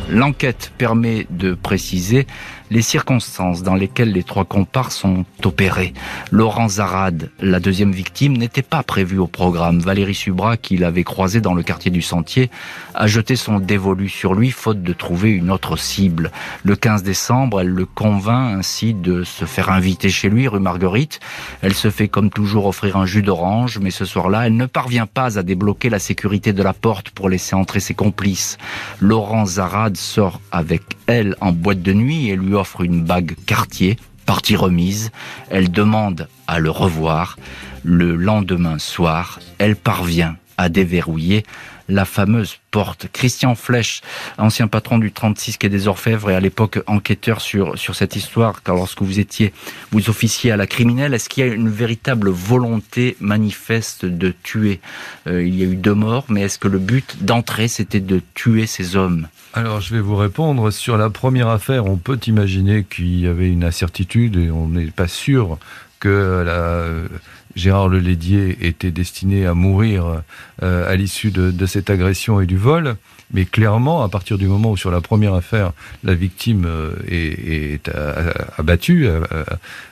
[0.09, 2.27] L'enquête permet de préciser
[2.71, 5.93] les circonstances dans lesquelles les trois comparses sont opérés.
[6.31, 9.79] Laurent Zarad, la deuxième victime, n'était pas prévu au programme.
[9.81, 12.51] Valérie Subra, qui l'avait croisé dans le quartier du Sentier,
[12.95, 16.33] a jeté son dévolu sur lui faute de trouver une autre cible.
[16.65, 21.21] Le 15 décembre, elle le convainc ainsi de se faire inviter chez lui, rue Marguerite.
[21.63, 25.07] Elle se fait comme toujours offrir un jus d'orange, mais ce soir-là, elle ne parvient
[25.07, 28.59] pas à débloquer la sécurité de la porte pour laisser entrer ses complices.
[29.01, 33.97] Laurent Zarad sort avec elle en boîte de nuit et lui offre une bague Cartier,
[34.25, 35.11] partie remise.
[35.51, 37.37] Elle demande à le revoir.
[37.83, 41.43] Le lendemain soir, elle parvient à déverrouiller
[41.89, 43.09] la fameuse porte.
[43.13, 44.03] Christian Flech,
[44.39, 48.75] ancien patron du 36 quai des Orfèvres et à l'époque enquêteur sur, cette histoire, car
[48.75, 49.53] lorsque vous étiez,
[49.93, 54.81] vous officiez à la criminelle, est-ce qu'il y a une véritable volonté manifeste de tuer?
[55.27, 58.21] Euh, Il y a eu deux morts, mais est-ce que le but d'entrée, c'était de
[58.35, 59.29] tuer ces hommes?
[59.53, 60.71] Alors, je vais vous répondre.
[60.73, 64.87] Sur la première affaire, on peut imaginer qu'il y avait une incertitude et on n'est
[64.87, 65.59] pas sûr
[66.01, 66.87] que la,
[67.57, 70.23] Gérard Lelédier était destiné à mourir
[70.63, 72.97] euh, à l'issue de, cette agression et du vol.
[73.33, 77.91] Mais clairement, à partir du moment où sur la première affaire, la victime euh, est,
[78.59, 79.09] abattue,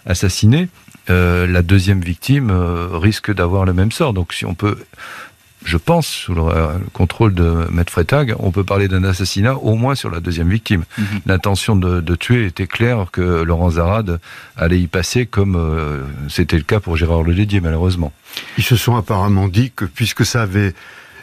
[0.07, 0.68] assassinée,
[1.11, 2.51] euh, la deuxième victime
[2.92, 4.12] risque d'avoir le même sort.
[4.12, 4.79] Donc si on peut
[5.64, 6.42] je pense, sous le,
[6.92, 10.85] contrôle de Maître Freitag, on peut parler d'un assassinat au moins sur la deuxième victime.
[10.98, 11.05] Mhm.
[11.27, 14.20] L'intention de, tuer était claire que Laurent Zarade
[14.57, 18.12] allait y passer comme euh, c'était le cas pour Gérard Lelédier, malheureusement.
[18.59, 20.75] Ils se sont apparemment dit que puisque ça avait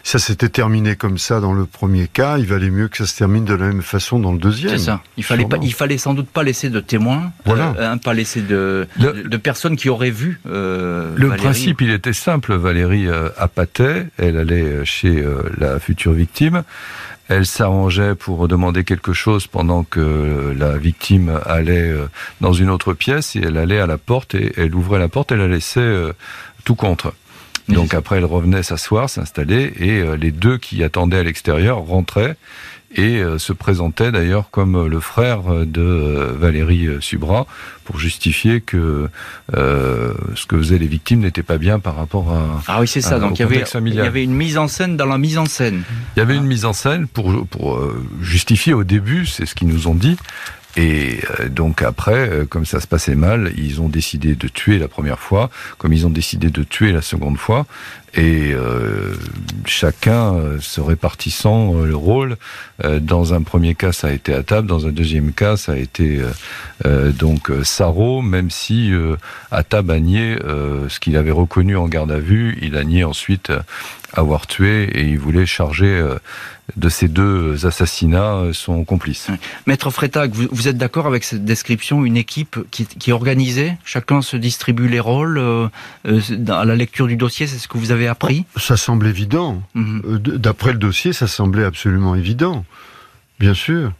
[0.03, 3.15] ça s'était terminé comme ça dans le premier cas, il valait mieux que ça se
[3.17, 4.77] termine de la même façon dans le deuxième.
[4.77, 5.01] C'est ça.
[5.17, 7.75] Il fallait, pas, il fallait sans doute pas laisser de témoins, voilà.
[7.77, 10.39] Euh, pas laisser de, de, personnes qui auraient vu.
[10.47, 12.55] Euh, le principe, il était simple.
[12.55, 16.63] Valérie euh, appâtait, elle allait chez euh, la future victime.
[17.27, 21.93] Elle s'arrangeait pour demander quelque chose pendant que la victime allait
[22.41, 25.31] dans une autre pièce et elle allait à la porte et elle ouvrait la porte
[25.31, 25.93] et la laissait
[26.63, 27.13] tout contre.
[27.69, 32.36] Donc après, elle revenait s'asseoir, s'installer, et euh, les deux qui attendaient à l'extérieur rentraient
[32.95, 37.45] et euh, se présentaient d'ailleurs comme le frère de euh, Valérie Subra
[37.86, 39.08] pour justifier que
[39.53, 43.19] ce que faisaient les victimes n'était pas bien par rapport à ah oui c'est ça.
[43.19, 45.45] donc il y avait il y avait une mise en scène dans la mise en
[45.45, 45.84] scène.
[46.15, 47.82] Il y avait une mise en scène pour pour
[48.21, 50.17] justifier au début c'est ce qu'ils nous ont dit
[50.79, 54.79] et euh, donc après, euh, comme ça se passait mal, ils ont décidé de tuer
[54.79, 57.65] la première fois, comme ils ont décidé de tuer la seconde fois,
[58.13, 59.13] et euh,
[59.65, 62.37] chacun se répartissant le rôle.
[63.01, 65.75] dans un premier cas, ça a été à table, dans un deuxième cas, ça a
[65.75, 66.19] été
[67.19, 68.91] donc Saro, même si
[69.51, 73.51] Atab a nié ce qu'il avait reconnu en garde à vue, il a nié ensuite
[74.13, 76.03] avoir tué et il voulait charger
[76.75, 79.27] de ces deux assassinats euh, sont complices.
[79.67, 84.38] Maître Freitag, vous, êtes d'accord avec cette description Une équipe qui, est organisée Chacun se
[84.38, 85.67] distribue les rôles euh,
[86.08, 88.45] euh, À la lecture du dossier, c'est ce que vous avez appris?
[88.58, 89.62] Ça semble évident.
[89.75, 90.19] Mhm.
[90.19, 92.65] D'après le dossier, ça semblait absolument évident.
[93.39, 93.93] Bien sûr.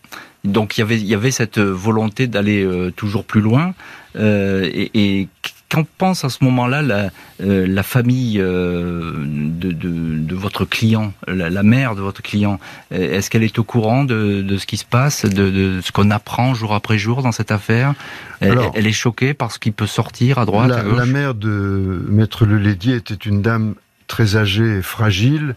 [0.44, 3.74] Donc il y avait, il y avait cette volonté d'aller toujours plus loin.
[4.16, 5.28] et
[5.70, 7.10] Qu'en pense à ce moment-là la,
[7.42, 12.60] euh, la famille euh, de, de, de, votre client, la, la, mère de votre client?
[12.90, 16.56] Est-ce qu'elle est au courant de, de, ce qui se passe, de, ce qu'on apprend
[16.56, 17.94] jour après jour dans cette affaire?
[18.40, 20.98] Elle, elle, est choquée par ce qui peut sortir à droite, la, à gauche?
[20.98, 23.76] La mère de Maître Lelédier était une dame
[24.08, 25.56] très âgée et fragile.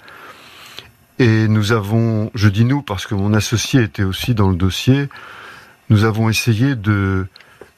[1.19, 5.09] Et nous avons, je dis nous parce que mon associé était aussi dans le dossier,
[5.89, 7.27] nous avons essayé de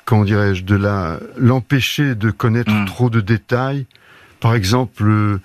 [0.04, 2.84] comment dirais-je, de la l'empêcher de connaître Mm.
[2.86, 3.86] trop de détails.
[4.40, 5.40] Par exemple, euh,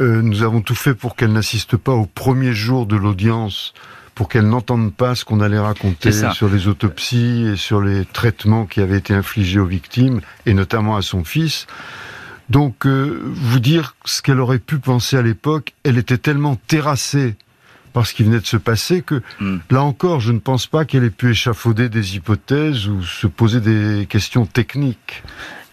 [0.00, 3.74] euh, nous avons tout fait pour qu'elle n'assiste pas au premier jour de l'audience,
[4.14, 8.64] pour qu'elle n'entende pas ce qu'on allait raconter sur les autopsies et sur les traitements
[8.66, 11.66] qui avaient été infligés aux victimes, et notamment à son fils.
[12.50, 17.36] Donc, euh, vous dire ce qu'elle aurait pu penser à l'époque, elle était tellement terrassée
[17.94, 19.56] par ce qui venait de se passer que, Mm.
[19.70, 23.60] là encore, je ne pense pas qu'elle ait pu échafauder des hypothèses ou se poser
[23.60, 25.22] des questions techniques.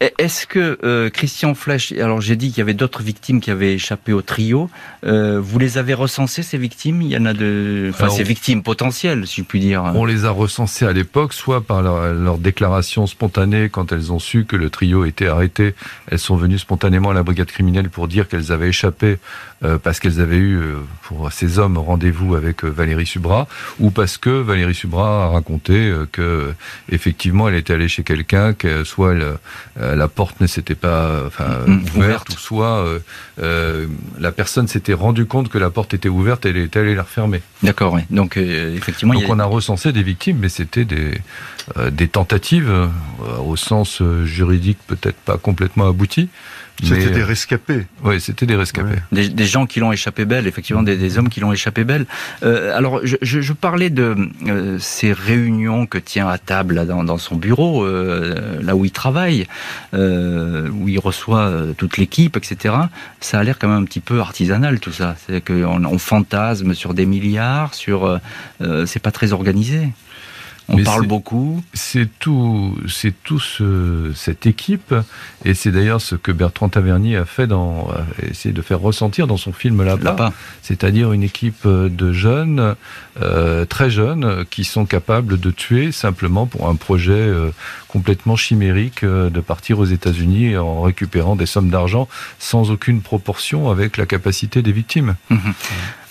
[0.02, 3.52] Et Est-ce que euh, Christian Flech, alors j'ai dit qu'il y avait d'autres victimes qui
[3.52, 4.68] avaient échappé au trio,
[5.06, 7.04] euh, vous les avez recensées ces victimes?
[7.04, 9.84] Il y en a de, enfin Alors, ces victimes potentielles, si je puis dire.
[9.94, 14.18] On les a recensées à l'époque, soit par leur, leur déclaration spontanée quand elles ont
[14.18, 15.76] su que le trio était arrêté.
[16.08, 19.20] Elles sont venues spontanément à la brigade criminelle pour dire qu'elles avaient échappé
[19.64, 20.60] euh, parce qu'elles avaient eu
[21.04, 23.48] pour ces hommes rendez-vous avec Valérie Subra,
[23.80, 26.54] ou parce que Valérie Subra a raconté que
[26.92, 29.38] effectivement elle était allée chez quelqu'un, que soit elle,
[29.96, 32.30] la porte ne s'était pas enfin, Mm, ouverte, ouverte.
[32.30, 33.00] ou soit euh,
[33.42, 33.88] euh,
[34.20, 37.04] la personne s'était rendue compte que la porte était ouverte et elle était allée la
[37.04, 37.42] refermer.
[37.64, 38.02] D'accord, oui.
[38.10, 39.36] Donc euh, effectivement, Donc il y a...
[39.36, 41.20] on a recensé des victimes, mais c'était des,
[41.92, 42.72] des tentatives
[43.46, 46.30] au sens juridique peut-être pas complètement abouti.
[46.84, 47.86] C'était mais, des rescapés.
[48.04, 48.90] ouais, c'était des rescapés.
[48.90, 49.02] Ouais.
[49.12, 52.06] des, des gens qui l'ont échappé belle, effectivement, des, des hommes qui l'ont échappé belle.
[52.44, 54.16] Euh, alors, je, je, je parlais de
[54.48, 58.84] euh, ces réunions que tient à table là, dans, dans son bureau, euh, là où
[58.86, 59.46] il travaille,
[59.94, 62.76] euh, où il reçoit euh, toute l'équipe, etc.
[63.20, 65.16] Ça a l'air quand même un petit peu artisanal tout ça.
[65.28, 68.18] C'est qu'on on fantasme sur des milliards, sur, euh,
[68.62, 69.90] euh, c'est pas très organisé.
[70.72, 71.62] On Mais parle beaucoup.
[71.74, 74.96] C'est tout, c'est tout ce- cette équipe,
[75.44, 79.28] et c'est d'ailleurs ce que Bertrand Tavernier a fait dans, a essayé de faire ressentir
[79.28, 80.32] dans son film Là-bas.
[80.62, 82.76] C'est-à-dire une équipe de jeunes,
[83.22, 87.50] euh, très jeunes, qui sont capables de tuer simplement pour un projet euh,
[87.90, 92.08] complètement chimérique euh, de partir aux États-Unis en récupérant des sommes d'argent
[92.40, 95.16] sans aucune proportion avec la capacité des victimes.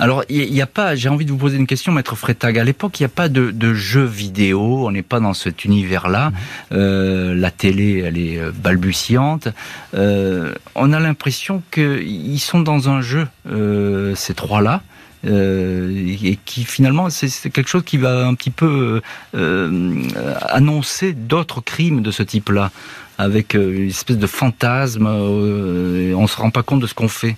[0.01, 2.59] Alors, il n'y a pas, j'ai envie de vous poser une question, Maître Freitag.
[2.59, 5.67] À l'époque, il n'y a pas de, de jeux vidéo, on n'est pas dans cet
[5.67, 6.33] univers-là.
[6.73, 9.49] Euh, la télé, elle est euh, balbutiante.
[9.95, 14.83] Euh, on a l'impression qu'ils sont dans un jeu, euh, ces trois-là.
[15.27, 19.03] euh, et qui finalement c'est- quelque chose qui va un petit peu
[19.35, 20.03] euh,
[20.49, 22.71] annoncer d'autres crimes de ce type-là,
[23.19, 25.07] avec une espèce de fantasme.
[25.07, 27.37] euh, et on se rend pas compte de ce qu'on fait.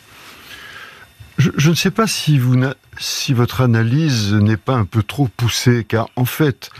[1.42, 5.02] Je, je ne sais pas si, vous n'a- si votre analyse n'est pas un peu
[5.02, 6.70] trop poussée, car en fait,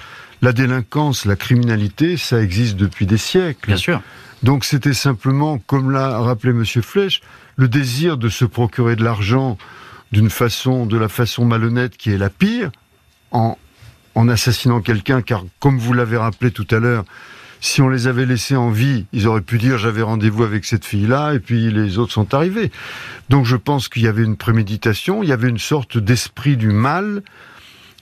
[0.41, 3.67] la délinquance, la criminalité, ça existe depuis des siècles.
[3.67, 4.01] Bien sûr.
[4.45, 7.23] Donc c'était simplement, comme l'a rappelé Monsieur Flech,
[7.57, 9.59] le désir de se procurer de l'argent
[10.13, 12.71] d'une façon, de la façon malhonnête qui est la pire,
[13.33, 13.59] en,
[14.15, 17.05] en assassinant quelqu'un, car comme vous l'avez rappelé tout à l'heure,
[17.65, 20.85] si on les avait laissés en vie, ils auraient pu dire j'avais rendez-vous avec cette
[20.85, 22.73] fille-là, et puis les autres sont arrivés.
[23.31, 26.71] Donc je pense qu'il y avait une préméditation, il y avait une sorte d'esprit du
[26.73, 27.23] mal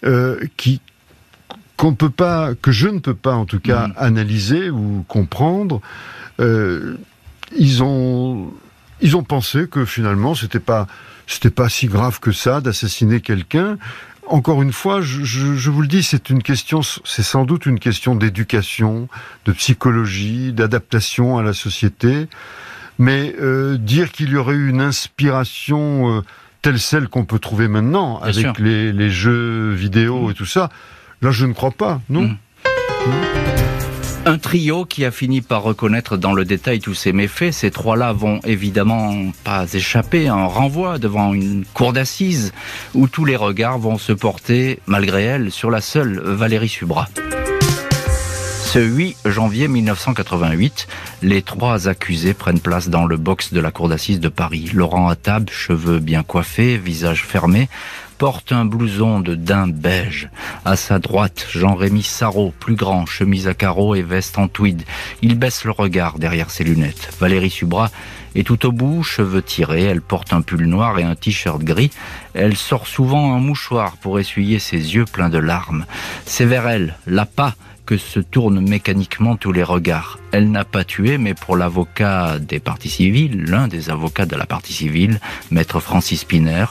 [0.06, 0.80] euh, qui
[1.76, 3.94] qu'on peut pas, que je ne peux pas en tout cas Mhm.
[3.98, 5.82] analyser ou comprendre.
[6.40, 6.96] Euh,
[7.56, 8.50] ils ont
[9.02, 10.86] ils ont pensé que finalement c'était pas
[11.26, 13.76] c'était pas si grave que ça d'assassiner quelqu'un.
[14.30, 17.66] Encore une fois, je, je- je vous le dis, c'est une question, c'est sans doute
[17.66, 19.08] une question d'éducation,
[19.44, 22.28] de psychologie, d'adaptation à la société.
[22.98, 26.20] Mais euh, dire qu'il y aurait eu une inspiration euh,
[26.62, 30.68] telle celle qu'on peut trouver maintenant Bien avec les, les jeux vidéo et tout ça,
[31.22, 32.22] là je ne crois pas, non?
[32.24, 33.39] Mm.
[34.26, 37.52] Un trio qui a fini par reconnaître dans le détail tous ces méfaits.
[37.52, 42.52] Ces trois-là vont évidemment pas échapper à un renvoi devant une cour d'assises
[42.94, 47.08] où tous les regards vont se porter, malgré elle, sur la seule Valérie Subra.
[48.72, 50.86] Ce 8 janvier 1988,
[51.22, 54.70] les trois accusés prennent place dans le box de la cour d'assises de Paris.
[54.72, 57.68] Laurent Attab, cheveux bien coiffés, visage fermé,
[58.20, 60.28] porte un blouson de daim beige.
[60.66, 64.82] À sa droite, Jean-Rémy Sarrault, plus grand, chemise à carreaux et veste en tweed.
[65.22, 67.16] Il baisse le regard derrière ses lunettes.
[67.18, 67.90] Valérie Subra
[68.34, 71.92] est tout au bout, cheveux tirés, elle porte un pull noir et un t-shirt gris.
[72.34, 75.86] Elle sort souvent un mouchoir pour essuyer ses yeux pleins de larmes.
[76.26, 77.54] C'est vers elle, l'appât,
[77.86, 80.18] que se tournent mécaniquement tous les regards.
[80.32, 84.46] Elle n'a pas tué, mais pour l'avocat des parties civiles, l'un des avocats de la
[84.46, 86.66] partie civile, maître Francis Piner,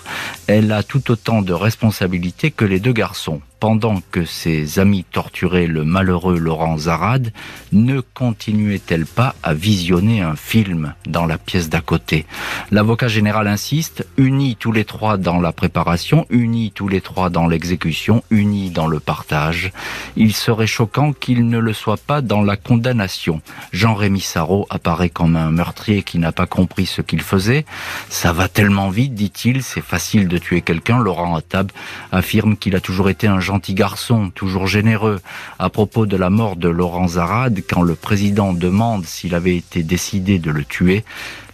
[0.47, 3.41] elle a tout autant de responsabilités que les deux garçons.
[3.59, 7.31] pendant que ses amis torturaient le malheureux Laurent Zarad,
[7.71, 12.25] ne continuait-elle pas à visionner un film dans la pièce d'à côté?
[12.71, 17.47] L'avocat général insiste, unis tous les trois dans la préparation, unis tous les trois dans
[17.47, 19.71] l'exécution, unis dans le partage.
[20.15, 23.41] Il serait choquant qu'il ne le soit pas dans la condamnation.
[23.71, 27.65] Jean-Rémy Sarrault apparaît comme un meurtrier qui n'a pas compris ce qu'il faisait.
[28.09, 30.99] Ça va tellement vite, dit-il, c'est facile de tuer quelqu'un.
[30.99, 31.71] Laurent Attab
[32.11, 35.21] affirme qu'il a toujours été un gentil garçon, toujours généreux.
[35.59, 39.83] À propos de la mort de Laurent Zarad, quand le président demande s'il avait été
[39.83, 41.03] décidé de le tuer,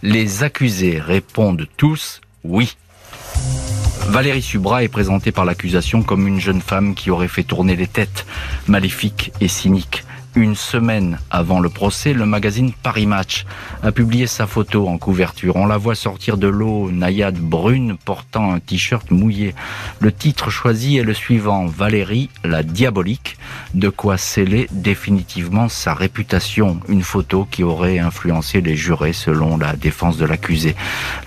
[0.02, 2.76] les accusés répondent tous oui.
[4.08, 7.88] Valérie Subra est présentée par l'accusation comme une jeune femme qui aurait fait tourner les
[7.88, 8.24] têtes,
[8.68, 10.04] maléfique et cynique.
[10.36, 13.46] Une semaine avant le procès, le magazine Paris Match
[13.82, 15.56] a publié sa photo en couverture.
[15.56, 19.54] On la voit sortir de l'eau, naïade brune, portant un t-shirt mouillé.
[19.98, 23.38] Le titre choisi est le suivant, Valérie la diabolique,
[23.72, 26.80] de quoi sceller définitivement sa réputation.
[26.86, 30.76] Une photo qui aurait influencé les jurés selon la défense de l'accusé.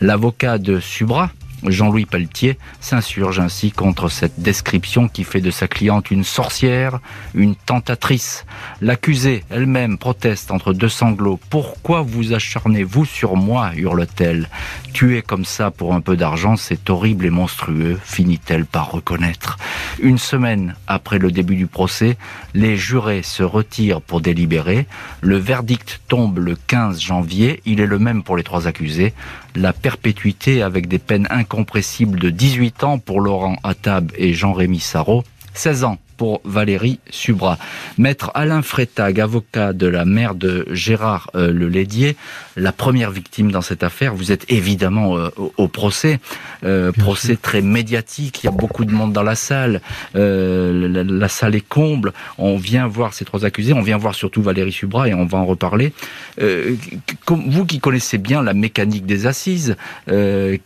[0.02, 1.32] L'avocat de Subra,
[1.66, 7.00] Jean-Louis Pelletier s'insurge ainsi contre cette description qui fait de sa cliente une sorcière,
[7.34, 8.46] une tentatrice.
[8.82, 11.40] L'accusée elle-même proteste entre deux sanglots.
[11.50, 13.72] Pourquoi vous acharnez-vous sur moi?
[13.76, 14.50] hurle-t-elle.
[14.94, 19.58] Tuer comme ça pour un peu d'argent, c'est horrible et monstrueux, finit-elle par reconnaître.
[20.02, 22.18] Une semaine après le début du procès,
[22.54, 24.88] les jurés se retirent pour délibérer.
[25.22, 27.62] Le verdict tombe le 15 janvier.
[27.66, 29.14] Il est le même pour les trois accusés
[29.56, 35.24] la perpétuité avec des peines incompressibles de 18 ans pour Laurent Attab et Jean-Rémy Sarrault,
[35.54, 37.58] 16 ans pour Valérie Subra.
[37.98, 42.18] Maître Alain Freitag, avocat de la mère de Gérard euh, Le Lédier,
[42.58, 46.20] la première victime dans cette affaire, vous êtes évidemment euh, au, procès,
[46.66, 49.80] euh, procès très médiatique, il y a beaucoup de monde dans la salle,
[50.14, 54.74] la, salle est comble, on vient voir ces trois accusés, on vient voir surtout Valérie
[54.74, 55.94] Subra et on va en reparler.
[56.38, 59.78] vous qui connaissez bien la mécanique des assises,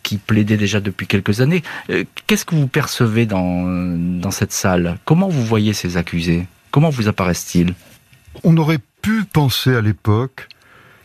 [0.01, 1.61] qui plaidait déjà depuis quelques années,
[2.25, 3.65] qu'est-ce que vous percevez dans,
[4.19, 4.97] dans cette salle?
[5.05, 6.47] Comment vous voyez ces accusés?
[6.71, 7.73] Comment vous apparaissent-ils?
[8.43, 10.47] On aurait pu penser à l'époque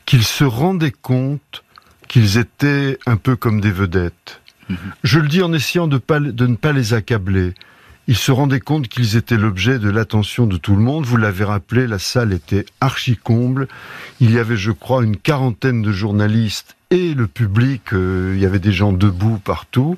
[0.07, 1.65] qu'ils se rendaient compte
[2.09, 4.41] qu'ils étaient un peu comme des vedettes.
[4.69, 4.77] Mhm.
[5.05, 7.55] Je le dis en essayant de, de ne pas les accabler.
[8.07, 11.05] Ils se rendaient compte qu'ils étaient l'objet de l'attention de tout le monde.
[11.05, 13.69] Vous l'avez rappelé, la salle était archi comble.
[14.21, 17.93] Il y avait, je crois, une quarantaine de journalistes et le public.
[17.93, 19.95] Euh, il y avait des gens debout partout.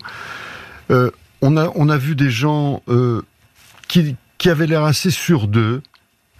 [0.91, 3.23] Euh, on, a, on a vu des gens euh,
[3.87, 5.83] qui, qui avait l'air assez sûr d'eux.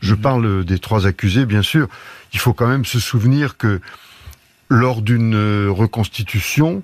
[0.01, 0.21] Je mhm.
[0.21, 1.87] parle des trois accusés, bien sûr.
[2.33, 3.81] Il faut quand même se souvenir que
[4.71, 6.83] lors d'une euh, reconstitution,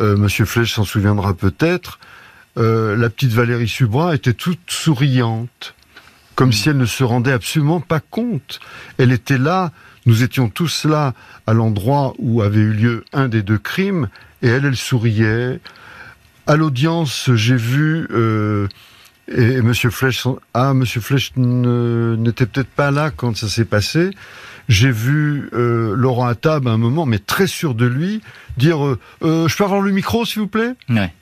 [0.00, 2.00] euh, Monsieur Flech s'en souviendra peut-être,
[2.56, 5.74] euh, la petite Valérie Subra était toute souriante,
[6.34, 6.52] comme mhm.
[6.52, 8.58] si elle ne se rendait absolument pas compte.
[8.98, 9.70] Elle était là,
[10.06, 11.14] nous étions tous là
[11.46, 14.08] à l'endroit où avait eu lieu un des deux crimes,
[14.42, 15.60] et elle, elle souriait.
[16.48, 18.08] À l'audience, j'ai vu
[19.30, 24.10] et Monsieur Flech, ah, Monsieur Flech n'était peut-être pas là quand ça s'est passé.
[24.68, 28.20] J'ai vu euh, Laurent Attab à un moment, mais très sûr de lui,
[28.56, 30.74] dire euh, euh, Je peux avoir le micro, s'il vous plaît?
[30.88, 31.12] Ouais.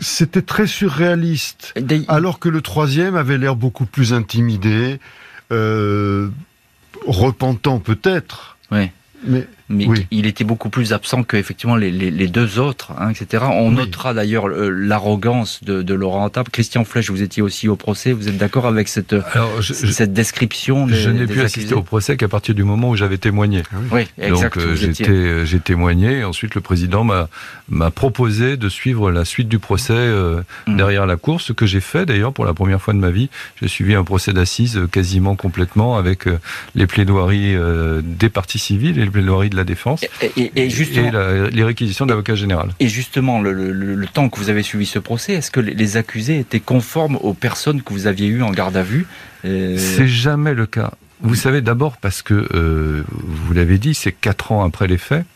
[0.00, 1.74] C'était très surréaliste.
[2.08, 5.00] Alors que le troisième avait l'air beaucoup plus intimidé,
[7.06, 8.56] repentant peut-être.
[8.70, 8.92] Ouais.
[9.24, 13.10] Mais mais il était beaucoup plus absent que effectivement les, les, les deux autres, hein,
[13.10, 13.44] etc.
[13.52, 16.50] On notera d'ailleurs euh, l'arrogance de, de, Laurent Table.
[16.50, 18.12] Christian Flech, vous étiez aussi au procès.
[18.12, 19.14] Vous êtes d'accord avec cette
[19.60, 23.18] cette description des, Je n'ai pu assister au procès qu'à partir du moment où j'avais
[23.18, 23.62] témoigné.
[23.72, 24.74] Ah oui, Donc euh,
[25.08, 26.18] euh, j'ai témoigné.
[26.18, 27.28] Et ensuite, le président m'a
[27.68, 30.08] m'a proposé de suivre la suite du procès
[30.66, 30.76] mm.
[30.76, 33.28] derrière la cour, ce que j'ai fait d'ailleurs pour la première fois de ma vie.
[33.60, 36.24] J'ai suivi un procès d'assises quasiment complètement avec
[36.74, 37.54] les plaidoiries
[38.02, 40.04] des parties civiles et les plaidoiries de la défense
[40.36, 42.70] et, les réquisitions de l'avocat général.
[42.80, 46.60] Et justement, le, temps que vous avez suivi ce procès, est-ce que les accusés étaient
[46.60, 49.06] conformes aux personnes que vous aviez eues en garde à vue
[49.44, 50.92] euh, C'est jamais le cas.
[51.20, 55.26] Vous savez d'abord parce que, euh, vous l'avez dit, c'est quatre ans après les faits.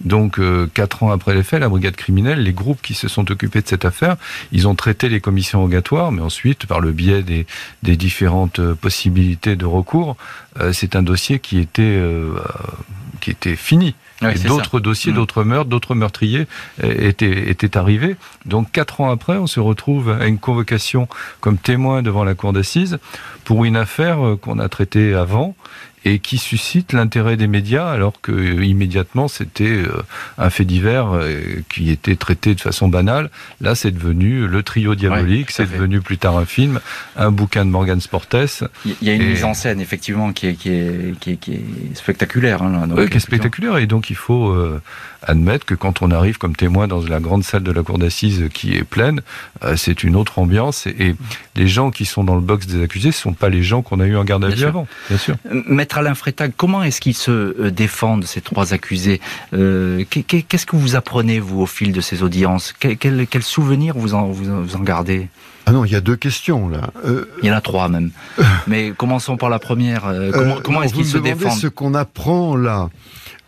[0.00, 3.30] Donc, euh, quatre ans après les faits, la brigade criminelle, les groupes qui se sont
[3.30, 4.16] occupés de cette affaire,
[4.52, 7.46] ils ont traité les commissions rogatoires, mais ensuite, par le biais des,
[7.82, 10.16] des différentes possibilités de recours,
[10.72, 11.98] c'est un dossier qui était
[13.24, 13.94] qui était fini.
[14.46, 15.14] d'autres dossiers, mm.
[15.14, 16.46] d'autres meurtres, d'autres meurtriers
[16.82, 18.16] euh, étaient, étaient arrivés.
[18.44, 21.08] Donc quatre ans après, on se retrouve à une convocation
[21.40, 22.98] comme témoin devant la cour d'assises
[23.44, 25.56] pour une affaire euh, qu'on a traitée avant
[26.04, 29.82] et qui suscite l'intérêt des médias alors que immédiatement c'était
[30.38, 31.20] un fait divers
[31.68, 33.30] qui était traité de façon banale.
[33.60, 36.80] Là, c'est devenu le trio diabolique, c'est devenu plus tard un film,
[37.16, 38.64] un bouquin de Morgan Sportes.
[38.84, 42.62] Il y a une mise en scène effectivement qui est, qui est, qui est, spectaculaire.
[42.62, 44.54] Hein, qui est spectaculaire et donc il faut
[45.26, 48.48] admettre que quand on arrive comme témoin dans la grande salle de la cour d'assises
[48.52, 49.20] qui est pleine,
[49.64, 50.86] euh, c'est une autre ambiance.
[50.86, 51.14] Et,
[51.56, 54.00] les gens qui sont dans le box des accusés, ce sont pas les gens qu'on
[54.00, 55.36] a eu en garde à vue avant, bien sûr.
[55.52, 59.20] Euh, Maître Alain Freitag, comment est-ce qu'ils se euh, défendent, ces trois accusés?
[59.52, 62.74] Qu'est-ce que vous apprenez, vous, au fil de ces audiences?
[62.78, 65.28] Quel, quel, souvenir vous en, vous en gardez?
[65.66, 66.90] Ah non, il y a deux questions là.
[67.42, 68.10] il y en a trois même.
[68.66, 70.12] Mais commençons par la première.
[70.32, 71.58] comment, comment est-ce qu'ils se défendent?
[71.58, 72.90] Ce qu'on apprend là,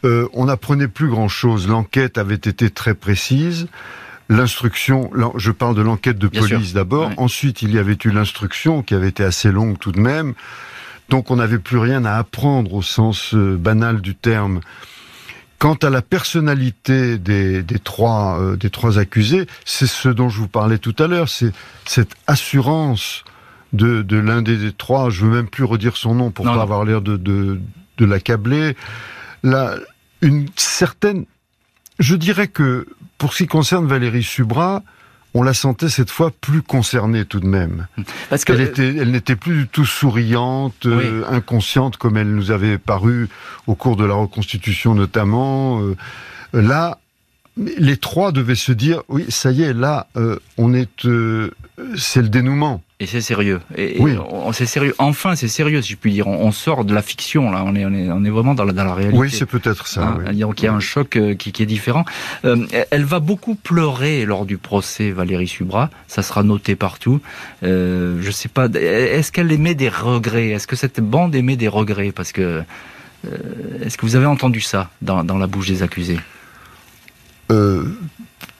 [0.06, 1.66] euh, on n'apprenait plus grand-chose.
[1.68, 3.66] L'enquête avait été très précise.
[4.28, 7.12] L'instruction, je parle de l'enquête de police d'abord.
[7.16, 10.34] Ensuite, il y avait eu l'instruction qui avait été assez longue tout de même.
[11.08, 14.60] Donc, on n'avait plus rien à apprendre au sens euh, banal du terme.
[15.58, 20.48] Quant à la personnalité des, trois, euh, des trois accusés, c'est ce dont je vous
[20.48, 21.28] parlais tout à l'heure.
[21.28, 21.52] C'est
[21.84, 23.24] cette assurance
[23.72, 25.10] de, l'un des, trois.
[25.10, 27.60] Je veux même plus redire son nom pour pas avoir l'air de, de,
[27.98, 28.76] de l'accabler.
[29.44, 29.76] La,
[30.20, 31.26] une certaine...
[31.98, 32.86] Je dirais que
[33.18, 34.82] pour ce qui concerne Valérie Subra,
[35.36, 37.86] on la sentait cette fois plus concernée tout de même.
[38.30, 43.28] Parce que elle, n'était plus du tout souriante, euh, inconsciente comme elle nous avait paru
[43.66, 45.82] au cours de la reconstitution notamment.
[45.82, 45.94] Euh,
[46.54, 46.98] là,
[47.56, 51.06] les trois devaient se dire oui, ça y est, là, euh, on est,
[51.96, 52.82] c'est le dénouement.
[52.98, 53.60] Et c'est sérieux.
[53.76, 54.16] Et, oui.
[54.52, 54.94] c'est sérieux.
[54.96, 56.28] Enfin, c'est sérieux, si je puis dire.
[56.28, 57.62] On, sort de la fiction, là.
[57.66, 59.18] On est, on est, on est vraiment dans la, dans la réalité.
[59.18, 60.02] Oui, c'est peut-être ça.
[60.02, 60.36] Hein, oui.
[60.38, 62.06] Donc il y a un choc euh, qui, qui est différent.
[62.46, 65.90] Euh, elle va beaucoup pleurer lors du procès, Valérie Subra.
[66.08, 67.20] Ça sera noté partout.
[67.64, 68.66] Euh, je sais pas.
[68.66, 70.48] Est-ce qu'elle émet des regrets?
[70.48, 72.12] Est-ce que cette bande émet des regrets?
[72.12, 72.62] Parce que
[73.26, 73.38] euh,
[73.82, 76.18] est-ce que vous avez entendu ça dans, dans la bouche des accusés?
[77.50, 77.84] Euh,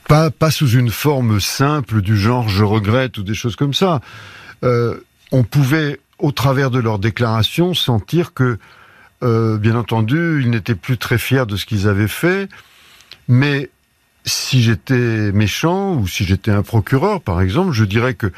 [0.06, 4.00] pas, sous une forme simple du genre je regrette ou des choses comme ça.
[4.64, 5.00] Euh,
[5.32, 8.58] on pouvait, au travers de leurs déclarations, sentir que,
[9.22, 12.48] euh, bien entendu, ils n'étaient plus très fiers de ce qu'ils avaient fait,
[13.28, 13.70] mais
[14.24, 18.32] si j'étais méchant ou si j'étais un procureur, par exemple, je dirais que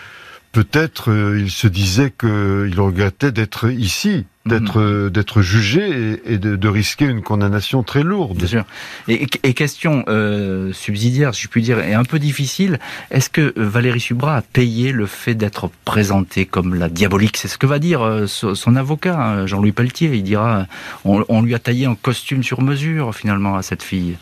[0.53, 5.11] peut-être euh, ils se disaient qu'ils regrettaient d'être ici, d'être mhm.
[5.11, 8.39] d'être jugé et, de, risquer une condamnation très lourde.
[8.39, 8.65] Bien sûr.
[9.09, 12.79] Et, question euh, subsidiaire, si je puis dire, et un peu difficile.
[13.11, 17.37] Est-ce que Valérie Subra a payé le fait d'être présentée comme la diabolique?
[17.37, 20.11] C'est ce que va dire euh, son avocat, hein, Jean-Louis Pelletier.
[20.15, 20.67] Il dira,
[21.05, 24.17] on, on lui a taillé un costume sur mesure finalement à cette fille.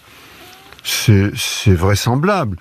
[0.82, 2.56] C'est vraisemblable.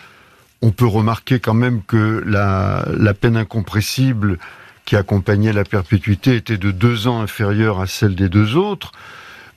[0.61, 4.39] On peut remarquer quand même que la, la peine incompressible
[4.85, 8.91] qui accompagnait la perpétuité était de deux ans inférieure à celle des deux autres.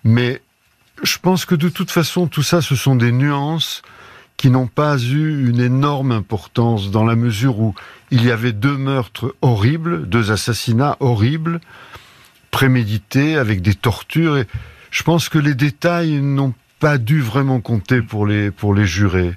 [0.04, 0.40] Mais
[1.02, 3.82] je pense que de toute façon, tout ça, ce sont des nuances
[4.36, 7.74] qui n'ont pas eu une énorme importance dans la mesure où
[8.10, 11.60] il y avait deux meurtres horribles, deux assassinats horribles,
[12.50, 14.38] prémédités avec des tortures.
[14.38, 14.46] Et
[14.90, 19.36] je pense que les détails n'ont pas dû vraiment compter pour les, pour les jurés.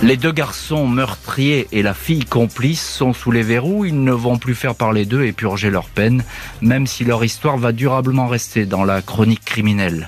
[0.00, 4.38] Les deux garçons meurtriers et la fille complice sont sous les verrous, ils ne vont
[4.38, 6.22] plus faire parler d'eux et purger leur peine,
[6.62, 10.06] même si leur histoire va durablement rester dans la chronique criminelle.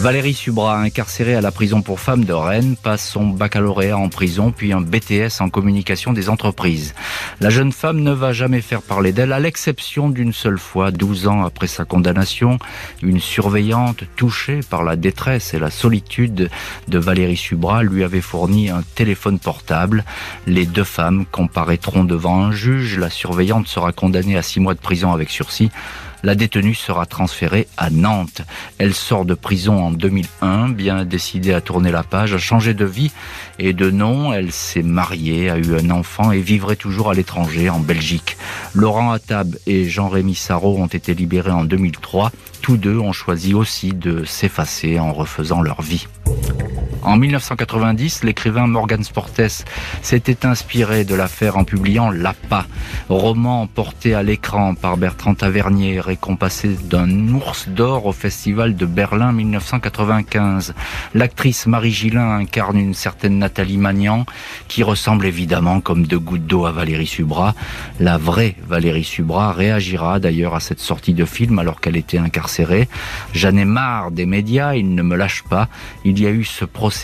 [0.00, 4.52] Valérie Subra, incarcérée à la prison pour femmes de Rennes, passe son baccalauréat en prison,
[4.52, 6.94] puis un BTS en communication des entreprises.
[7.40, 11.26] La jeune femme ne va jamais faire parler d'elle, à l'exception d'une seule fois, 12
[11.26, 12.58] ans après sa condamnation,
[13.02, 16.48] une surveillante touchée par la détresse et la solitude
[16.86, 20.04] de Valérie Subra lui avait fourni un téléphone portable.
[20.46, 24.80] Les deux femmes comparaîtront devant un juge, la surveillante sera condamnée à six mois de
[24.80, 25.70] prison avec sursis.
[26.24, 28.42] La détenue sera transférée à Nantes.
[28.78, 32.84] Elle sort de prison en 2001, bien décidée à tourner la page, à changer de
[32.84, 33.12] vie
[33.58, 34.32] et de nom.
[34.32, 38.36] Elle s'est mariée, a eu un enfant et vivrait toujours à l'étranger, en Belgique.
[38.74, 42.32] Laurent Attab et Jean-Rémy Sarrault ont été libérés en 2003.
[42.62, 46.06] Tous deux ont choisi aussi de s'effacer en refaisant leur vie.
[47.02, 49.64] En 1990, l'écrivain Morgan Sportes
[50.02, 52.66] s'était inspiré de l'affaire en publiant L'Appât,
[53.08, 59.32] roman porté à l'écran par Bertrand Tavernier, récompensé d'un ours d'or au Festival de Berlin
[59.32, 60.74] 1995.
[61.14, 64.26] L'actrice Marie Gillin incarne une certaine Nathalie Magnan,
[64.66, 67.54] qui ressemble évidemment comme deux gouttes d'eau à Valérie Subra.
[68.00, 72.88] La vraie Valérie Subra réagira d'ailleurs à cette sortie de film alors qu'elle était incarcérée.
[73.34, 75.68] J'en ai marre des médias, ils ne me lâchent pas.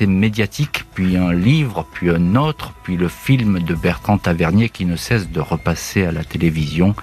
[0.07, 4.97] Médiatique, puis un livre, puis un autre, puis le film de Bertrand Tavernier qui ne
[4.97, 6.95] cesse de repasser à la télévision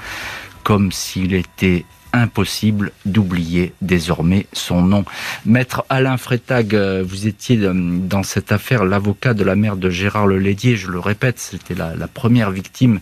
[0.63, 5.05] comme s'il était impossible d'oublier désormais son nom.
[5.45, 9.89] Maître Alain Freitag, euh, vous étiez euh, dans cette affaire l'avocat de la mère de
[9.89, 12.99] Gérard Lelédier, je le répète, c'était la, première victime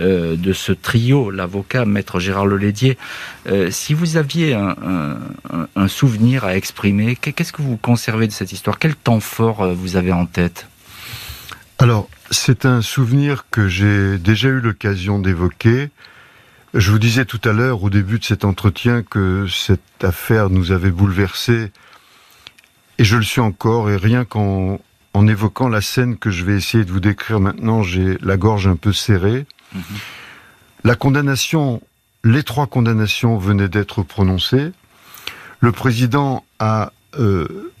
[0.00, 2.98] euh, de ce trio, l'avocat Maître Gérard Lelédier.
[3.70, 8.78] si vous aviez un, souvenir à exprimer, qu'est-ce que vous conservez de cette histoire?
[8.78, 10.66] Quel temps fort vous avez en tête?
[11.78, 15.90] Alors, c'est un souvenir que j'ai déjà eu l'occasion d'évoquer
[16.78, 20.70] je vous disais tout à l'heure, au début de cet entretien, que cette affaire nous
[20.72, 21.72] avait bouleversés,
[22.98, 24.80] et je le suis encore, et rien qu'en
[25.14, 28.68] en évoquant la scène que je vais essayer de vous décrire maintenant, j'ai la gorge
[28.68, 29.46] un peu serrée.
[29.74, 29.82] Mhm.
[30.84, 31.82] La condamnation,
[32.22, 34.70] les trois condamnations venaient d'être prononcées.
[35.60, 37.72] Le président a euh,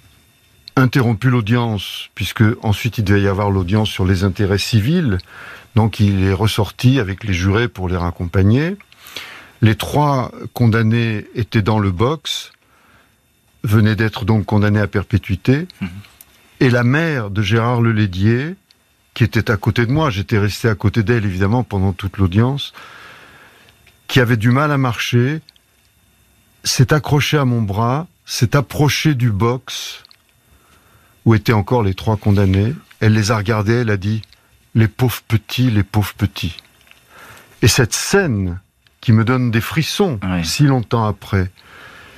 [0.74, 5.18] interrompu l'audience, puisque ensuite il devait y avoir l'audience sur les intérêts civils.
[5.76, 8.76] Donc il est ressorti avec les jurés pour les raccompagner.
[9.60, 12.52] Les trois condamnés étaient dans le box,
[13.64, 15.66] venaient d'être donc condamnés à perpétuité.
[15.80, 15.88] Mhm.
[16.60, 18.54] Et la mère de Gérard Lelédier,
[19.14, 22.72] qui était à côté de moi, j'étais resté à côté d'elle évidemment pendant toute l'audience,
[24.06, 25.40] qui avait du mal à marcher,
[26.64, 30.04] s'est accrochée à mon bras, s'est approchée du box
[31.24, 32.74] où étaient encore les trois condamnés.
[33.00, 34.22] Elle les a regardés, elle a dit
[34.74, 36.56] les pauvres petits, les pauvres petits.
[37.62, 38.60] Et cette scène
[39.00, 41.50] qui me donne des frissons si longtemps après,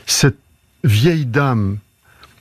[0.07, 0.39] cette
[0.85, 1.78] vieille dame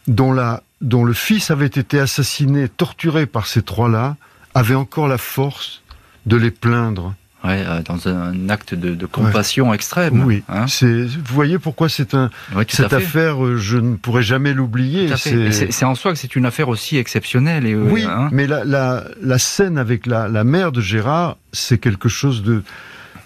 [0.07, 4.15] dont, la, dont le fils avait été assassiné, torturé par ces trois-là,
[4.53, 5.83] avait encore la force
[6.25, 7.15] de les plaindre.
[7.43, 10.25] Ouais, euh, dans un acte de, compassion extrême.
[10.25, 10.43] Oui.
[10.49, 10.67] Hein.
[10.67, 12.29] c'est, vous voyez pourquoi c'est un
[12.67, 15.09] cette affaire, euh, je ne pourrais jamais l'oublier.
[15.15, 17.65] C'est en soi que c'est une affaire aussi exceptionnelle.
[17.65, 18.27] Et, oui, hein.
[18.33, 22.61] mais la, la, la, scène avec la, la mère de Gérard, c'est quelque chose de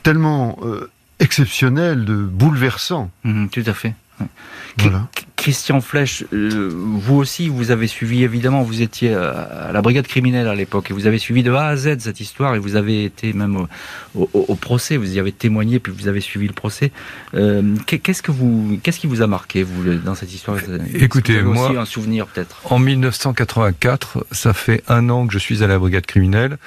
[0.03, 0.91] tellement euh,
[1.23, 3.09] exceptionnel, de bouleversant.
[3.23, 3.93] Mhm, tout à fait.
[5.35, 10.47] Christian Flech, euh, vous aussi, vous avez suivi, évidemment, vous étiez à la brigade criminelle
[10.47, 13.03] à l'époque, et vous avez suivi de A à Z cette histoire, et vous avez
[13.03, 13.67] été même
[14.15, 16.91] au, procès, vous y avez témoigné, puis vous avez suivi le procès.
[17.33, 20.57] Euh, qu'est-ce que vous, qu'est-ce qui vous a marqué, vous, dans cette histoire?
[20.93, 22.61] Écoutez, moi, aussi un souvenir peut-être.
[22.71, 26.57] En 1984, ça fait un an que je suis à la brigade criminelle.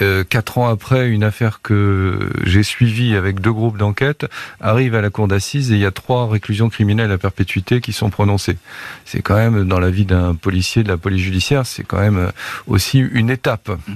[0.00, 4.26] Euh, quatre ans après, une affaire que j'ai suivie avec deux groupes d'enquête
[4.60, 7.92] arrive à la cour d'assises et il y a trois réclusions criminelles à perpétuité qui
[7.92, 8.56] sont prononcées.
[9.04, 12.18] C'est quand même dans la vie d'un policier, de la police judiciaire, c'est quand même
[12.18, 12.30] euh,
[12.66, 13.68] aussi une étape.
[13.68, 13.92] Mmh.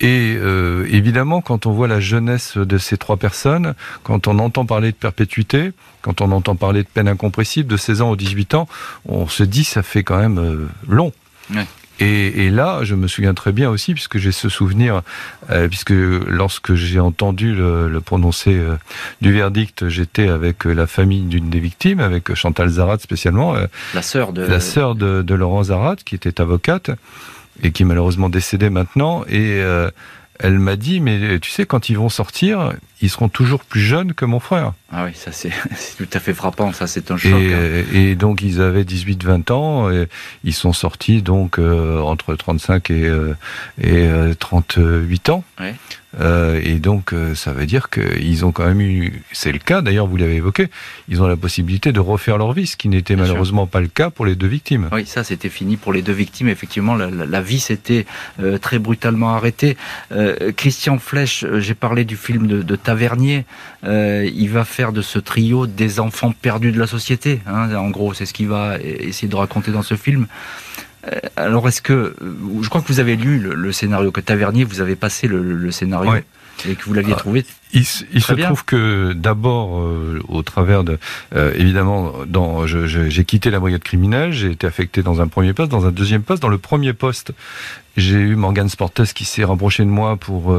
[0.00, 4.64] Et euh, évidemment, quand on voit la jeunesse de ces trois personnes, quand on entend
[4.66, 5.72] parler de perpétuité,
[6.02, 8.68] quand on entend parler de peine incompressible de 16 ans ou 18 ans,
[9.06, 11.12] on se dit ça fait quand même long.
[11.54, 11.66] Ouais.
[12.00, 15.02] Et, et, là, je me souviens très bien aussi, puisque j'ai ce souvenir,
[15.50, 18.76] euh, puisque lorsque j'ai entendu le, le prononcer euh,
[19.20, 24.02] du verdict, j'étais avec la famille d'une des victimes, avec Chantal Zarat spécialement, euh, la
[24.02, 26.90] sœur de la sœur de, de, Laurent Zarat, qui était avocate
[27.62, 29.60] et qui est malheureusement décédée maintenant, et
[30.38, 32.72] elle m'a dit, mais tu sais, quand ils vont sortir,
[33.02, 34.74] ils seront toujours plus jeunes que mon frère.
[34.90, 35.50] Ah oui, ça c'est
[35.98, 37.30] tout à fait frappant, ça c'est un choc.
[37.32, 37.84] Et, hein.
[37.92, 40.08] et donc ils avaient 18-20 ans, et
[40.44, 43.34] ils sont sortis donc euh, entre 35 et, euh,
[43.82, 45.44] et 38 euh, ans.
[45.60, 45.74] Ouais.
[46.20, 49.82] Euh, et donc, euh, ça veut dire qu'ils ont quand même eu, c'est le cas
[49.82, 50.68] d'ailleurs, vous l'avez évoqué,
[51.08, 54.08] ils ont la possibilité de refaire leur vie, ce qui n'était malheureusement pas le cas
[54.08, 54.88] pour les deux victimes.
[54.90, 56.48] Oui, ça c'était fini pour les deux victimes.
[56.48, 58.06] Effectivement, la, la, vie s'était
[58.40, 59.76] euh, très brutalement arrêtée.
[60.56, 63.44] Christian Flech, j'ai parlé du film de, de Tavernier.
[63.84, 67.40] Il va faire de ce trio des enfants perdus de la société.
[67.46, 70.26] Hein, en gros, c'est ce qu'il va essayer de raconter dans ce film.
[71.06, 72.14] Euh, alors, est-ce que, euh,
[72.60, 76.12] je crois que vous avez lu le, scénario, que Tavernier, vous avez passé le, scénario.
[76.66, 77.44] Et que vous l'aviez ah, trouvé.
[77.72, 80.98] Il, se trouve que d'abord, euh, au travers de,
[81.54, 85.86] évidemment, dans, j'ai quitté la brigade criminelle, j'ai été affecté dans un premier poste, dans
[85.86, 86.42] un deuxième poste.
[86.42, 87.32] Dans le premier poste,
[87.96, 90.56] j'ai eu Morgan Sportes qui s'est rapproché de moi pour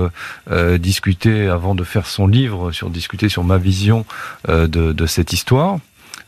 [0.77, 4.05] discuter avant de faire son livre, sur discuter sur ma vision
[4.47, 5.79] de, de cette histoire.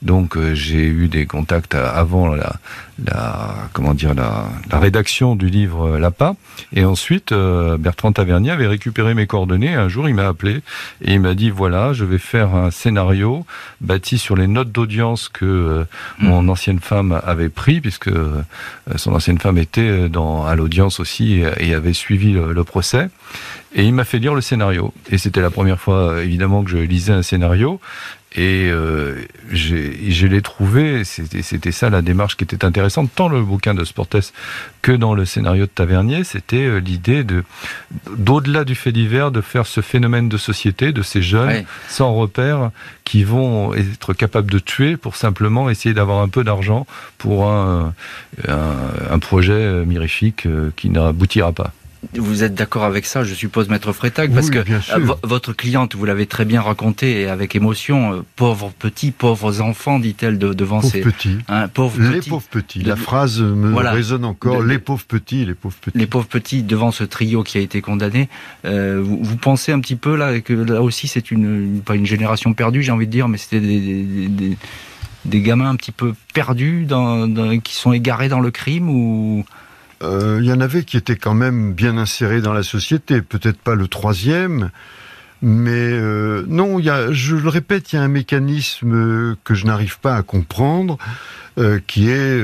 [0.01, 2.53] Donc euh, j'ai eu des contacts avant la,
[3.05, 6.35] la comment dire la, la, rédaction du livre euh, L'APA
[6.73, 9.75] et ensuite euh, Bertrand Tavernier avait récupéré mes coordonnées.
[9.75, 10.61] Un jour il m'a appelé
[11.03, 13.45] et il m'a dit voilà je vais faire un scénario
[13.79, 15.85] bâti sur les notes d'audience que
[16.19, 16.27] mmh.
[16.27, 18.11] mon ancienne femme avait pris puisque
[18.95, 23.09] son ancienne femme était dans à l'audience aussi et, avait suivi le procès.
[23.73, 24.93] Et il m'a fait lire le scénario.
[25.09, 27.79] Et c'était la première fois, évidemment, que je lisais un scénario.
[28.33, 33.73] Et euh, je l'ai trouvé, c'était ça la démarche qui était intéressante, tant le bouquin
[33.73, 34.31] de Sportes
[34.81, 37.43] que dans le scénario de Tavernier, c'était euh, l'idée de,
[38.15, 42.71] d'au-delà du fait divers, de faire ce phénomène de société, de ces jeunes sans repère
[43.03, 47.93] qui vont être capables de tuer pour simplement essayer d'avoir un peu d'argent pour un,
[48.47, 48.75] un,
[49.09, 51.73] un projet mirifique euh, qui n'aboutira pas.
[52.15, 56.03] Vous êtes d'accord avec ça, je suppose, Maître Freytag, parce que euh, votre cliente, vous
[56.05, 60.99] l'avez très bien raconté et avec émotion, euh, pauvres petits, pauvres enfants, dit-elle devant pauvres
[60.99, 61.37] Petits.
[61.47, 62.81] Hein, pauvres les pauvres petits.
[62.81, 64.63] La phrase me résonne encore.
[64.63, 65.97] les pauvres petits, les pauvres petits.
[65.97, 68.29] Les pauvres petits devant ce trio qui a été condamné.
[68.65, 72.53] Euh, vous, pensez un petit peu là que là aussi c'est une pas une génération
[72.53, 74.57] perdue, j'ai envie de dire, mais c'était des,
[75.25, 79.45] des, gamins un petit peu perdus, dans, qui sont égarés dans le crime ou
[80.01, 83.59] il euh, y en avait qui étaient quand même bien insérés dans la société, peut-être
[83.59, 84.71] pas le troisième,
[85.43, 89.65] mais euh, non, y a, je le répète, il y a un mécanisme que je
[89.65, 90.97] n'arrive pas à comprendre,
[91.57, 92.43] euh, qui est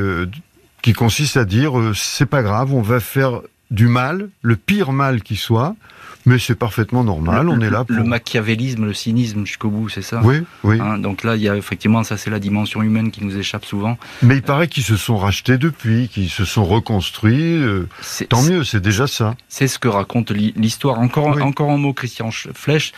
[0.83, 3.41] qui consiste à dire c'est pas grave, on va faire
[3.71, 5.75] du mal, le pire mal qui soit,
[6.27, 7.95] mais c'est parfaitement normal, on est là pour...
[7.95, 10.19] Le machiavélisme, le cynisme jusqu'au bout, c'est ça?
[10.23, 10.77] Oui, oui.
[10.79, 13.63] Hein, donc là, il y a effectivement, ça c'est la dimension humaine qui nous échappe
[13.63, 13.97] souvent.
[14.21, 17.63] Mais il paraît qu'ils se sont rachetés depuis, qu'ils se sont reconstruits.
[17.63, 17.87] Euh,
[18.27, 19.35] tant mieux, c'est déjà ça.
[19.47, 20.99] C'est ce que raconte l'histoire.
[20.99, 22.91] Encore, encore un mot, Christian Flèche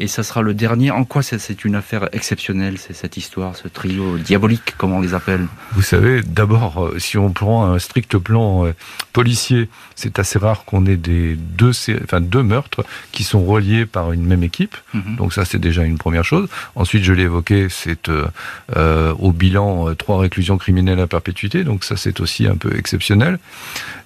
[0.00, 0.90] et ça sera le dernier.
[0.90, 5.12] En quoi c'est une affaire exceptionnelle, c'est cette histoire, ce trio diabolique, comme on les
[5.12, 8.74] appelle Vous savez, d'abord, euh, si on prend un strict plan euh,
[9.12, 11.72] policier, c'est assez rare qu'on ait des deux,
[12.02, 12.82] enfin, deux meurtres
[13.12, 14.74] qui sont reliés par une même équipe.
[14.94, 15.16] Mhm.
[15.16, 16.48] Donc ça, c'est déjà une première chose.
[16.74, 21.62] Ensuite, je l'ai évoqué, c'est euh, au bilan trois réclusions criminelles à perpétuité.
[21.62, 23.38] Donc ça, c'est aussi un peu exceptionnel.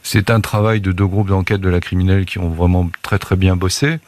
[0.03, 3.36] C'est un travail de deux groupes d'enquête de la criminelle qui ont vraiment très très
[3.36, 4.01] bien bossé.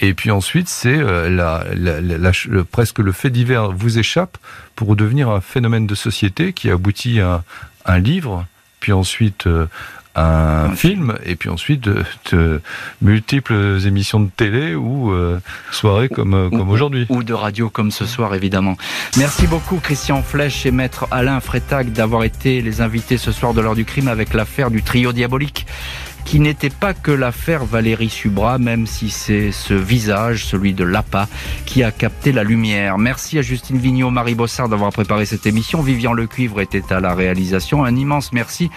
[0.00, 0.98] Et puis ensuite, c'est
[1.28, 2.32] euh, la, la,
[2.70, 4.38] presque le fait divers vous échappe
[4.74, 7.42] pour devenir un phénomène de société qui aboutit à
[7.86, 8.46] un livre,
[8.80, 9.66] puis ensuite euh,
[10.18, 11.88] un film et puis ensuite
[12.32, 12.60] de,
[13.02, 17.06] multiples émissions de télé ou euh, soirées comme, euh, comme aujourd'hui.
[17.08, 18.76] Ou de radio comme ce soir évidemment.
[19.16, 23.60] Merci beaucoup Christian Flèche et maître Alain Freytag d'avoir été les invités ce soir de
[23.60, 25.66] l'heure du crime avec l'affaire du trio diabolique
[26.24, 31.28] qui n'était pas que l'affaire Valérie Subra, même si c'est ce visage, celui de l'APA,
[31.66, 32.98] qui a capté la lumière.
[32.98, 35.80] Merci à Justine Vignot, Marie Bossard d'avoir préparé cette émission.
[35.80, 37.84] Vivian Lecuivre était à la réalisation.
[37.84, 38.70] Un immense merci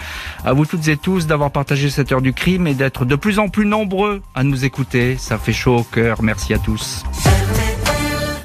[0.44, 3.38] à vous toutes et tous d'avoir partagé cette heure du crime et d'être de plus
[3.38, 5.16] en plus nombreux à nous écouter.
[5.18, 6.22] Ça fait chaud au cœur.
[6.22, 7.04] Merci à tous.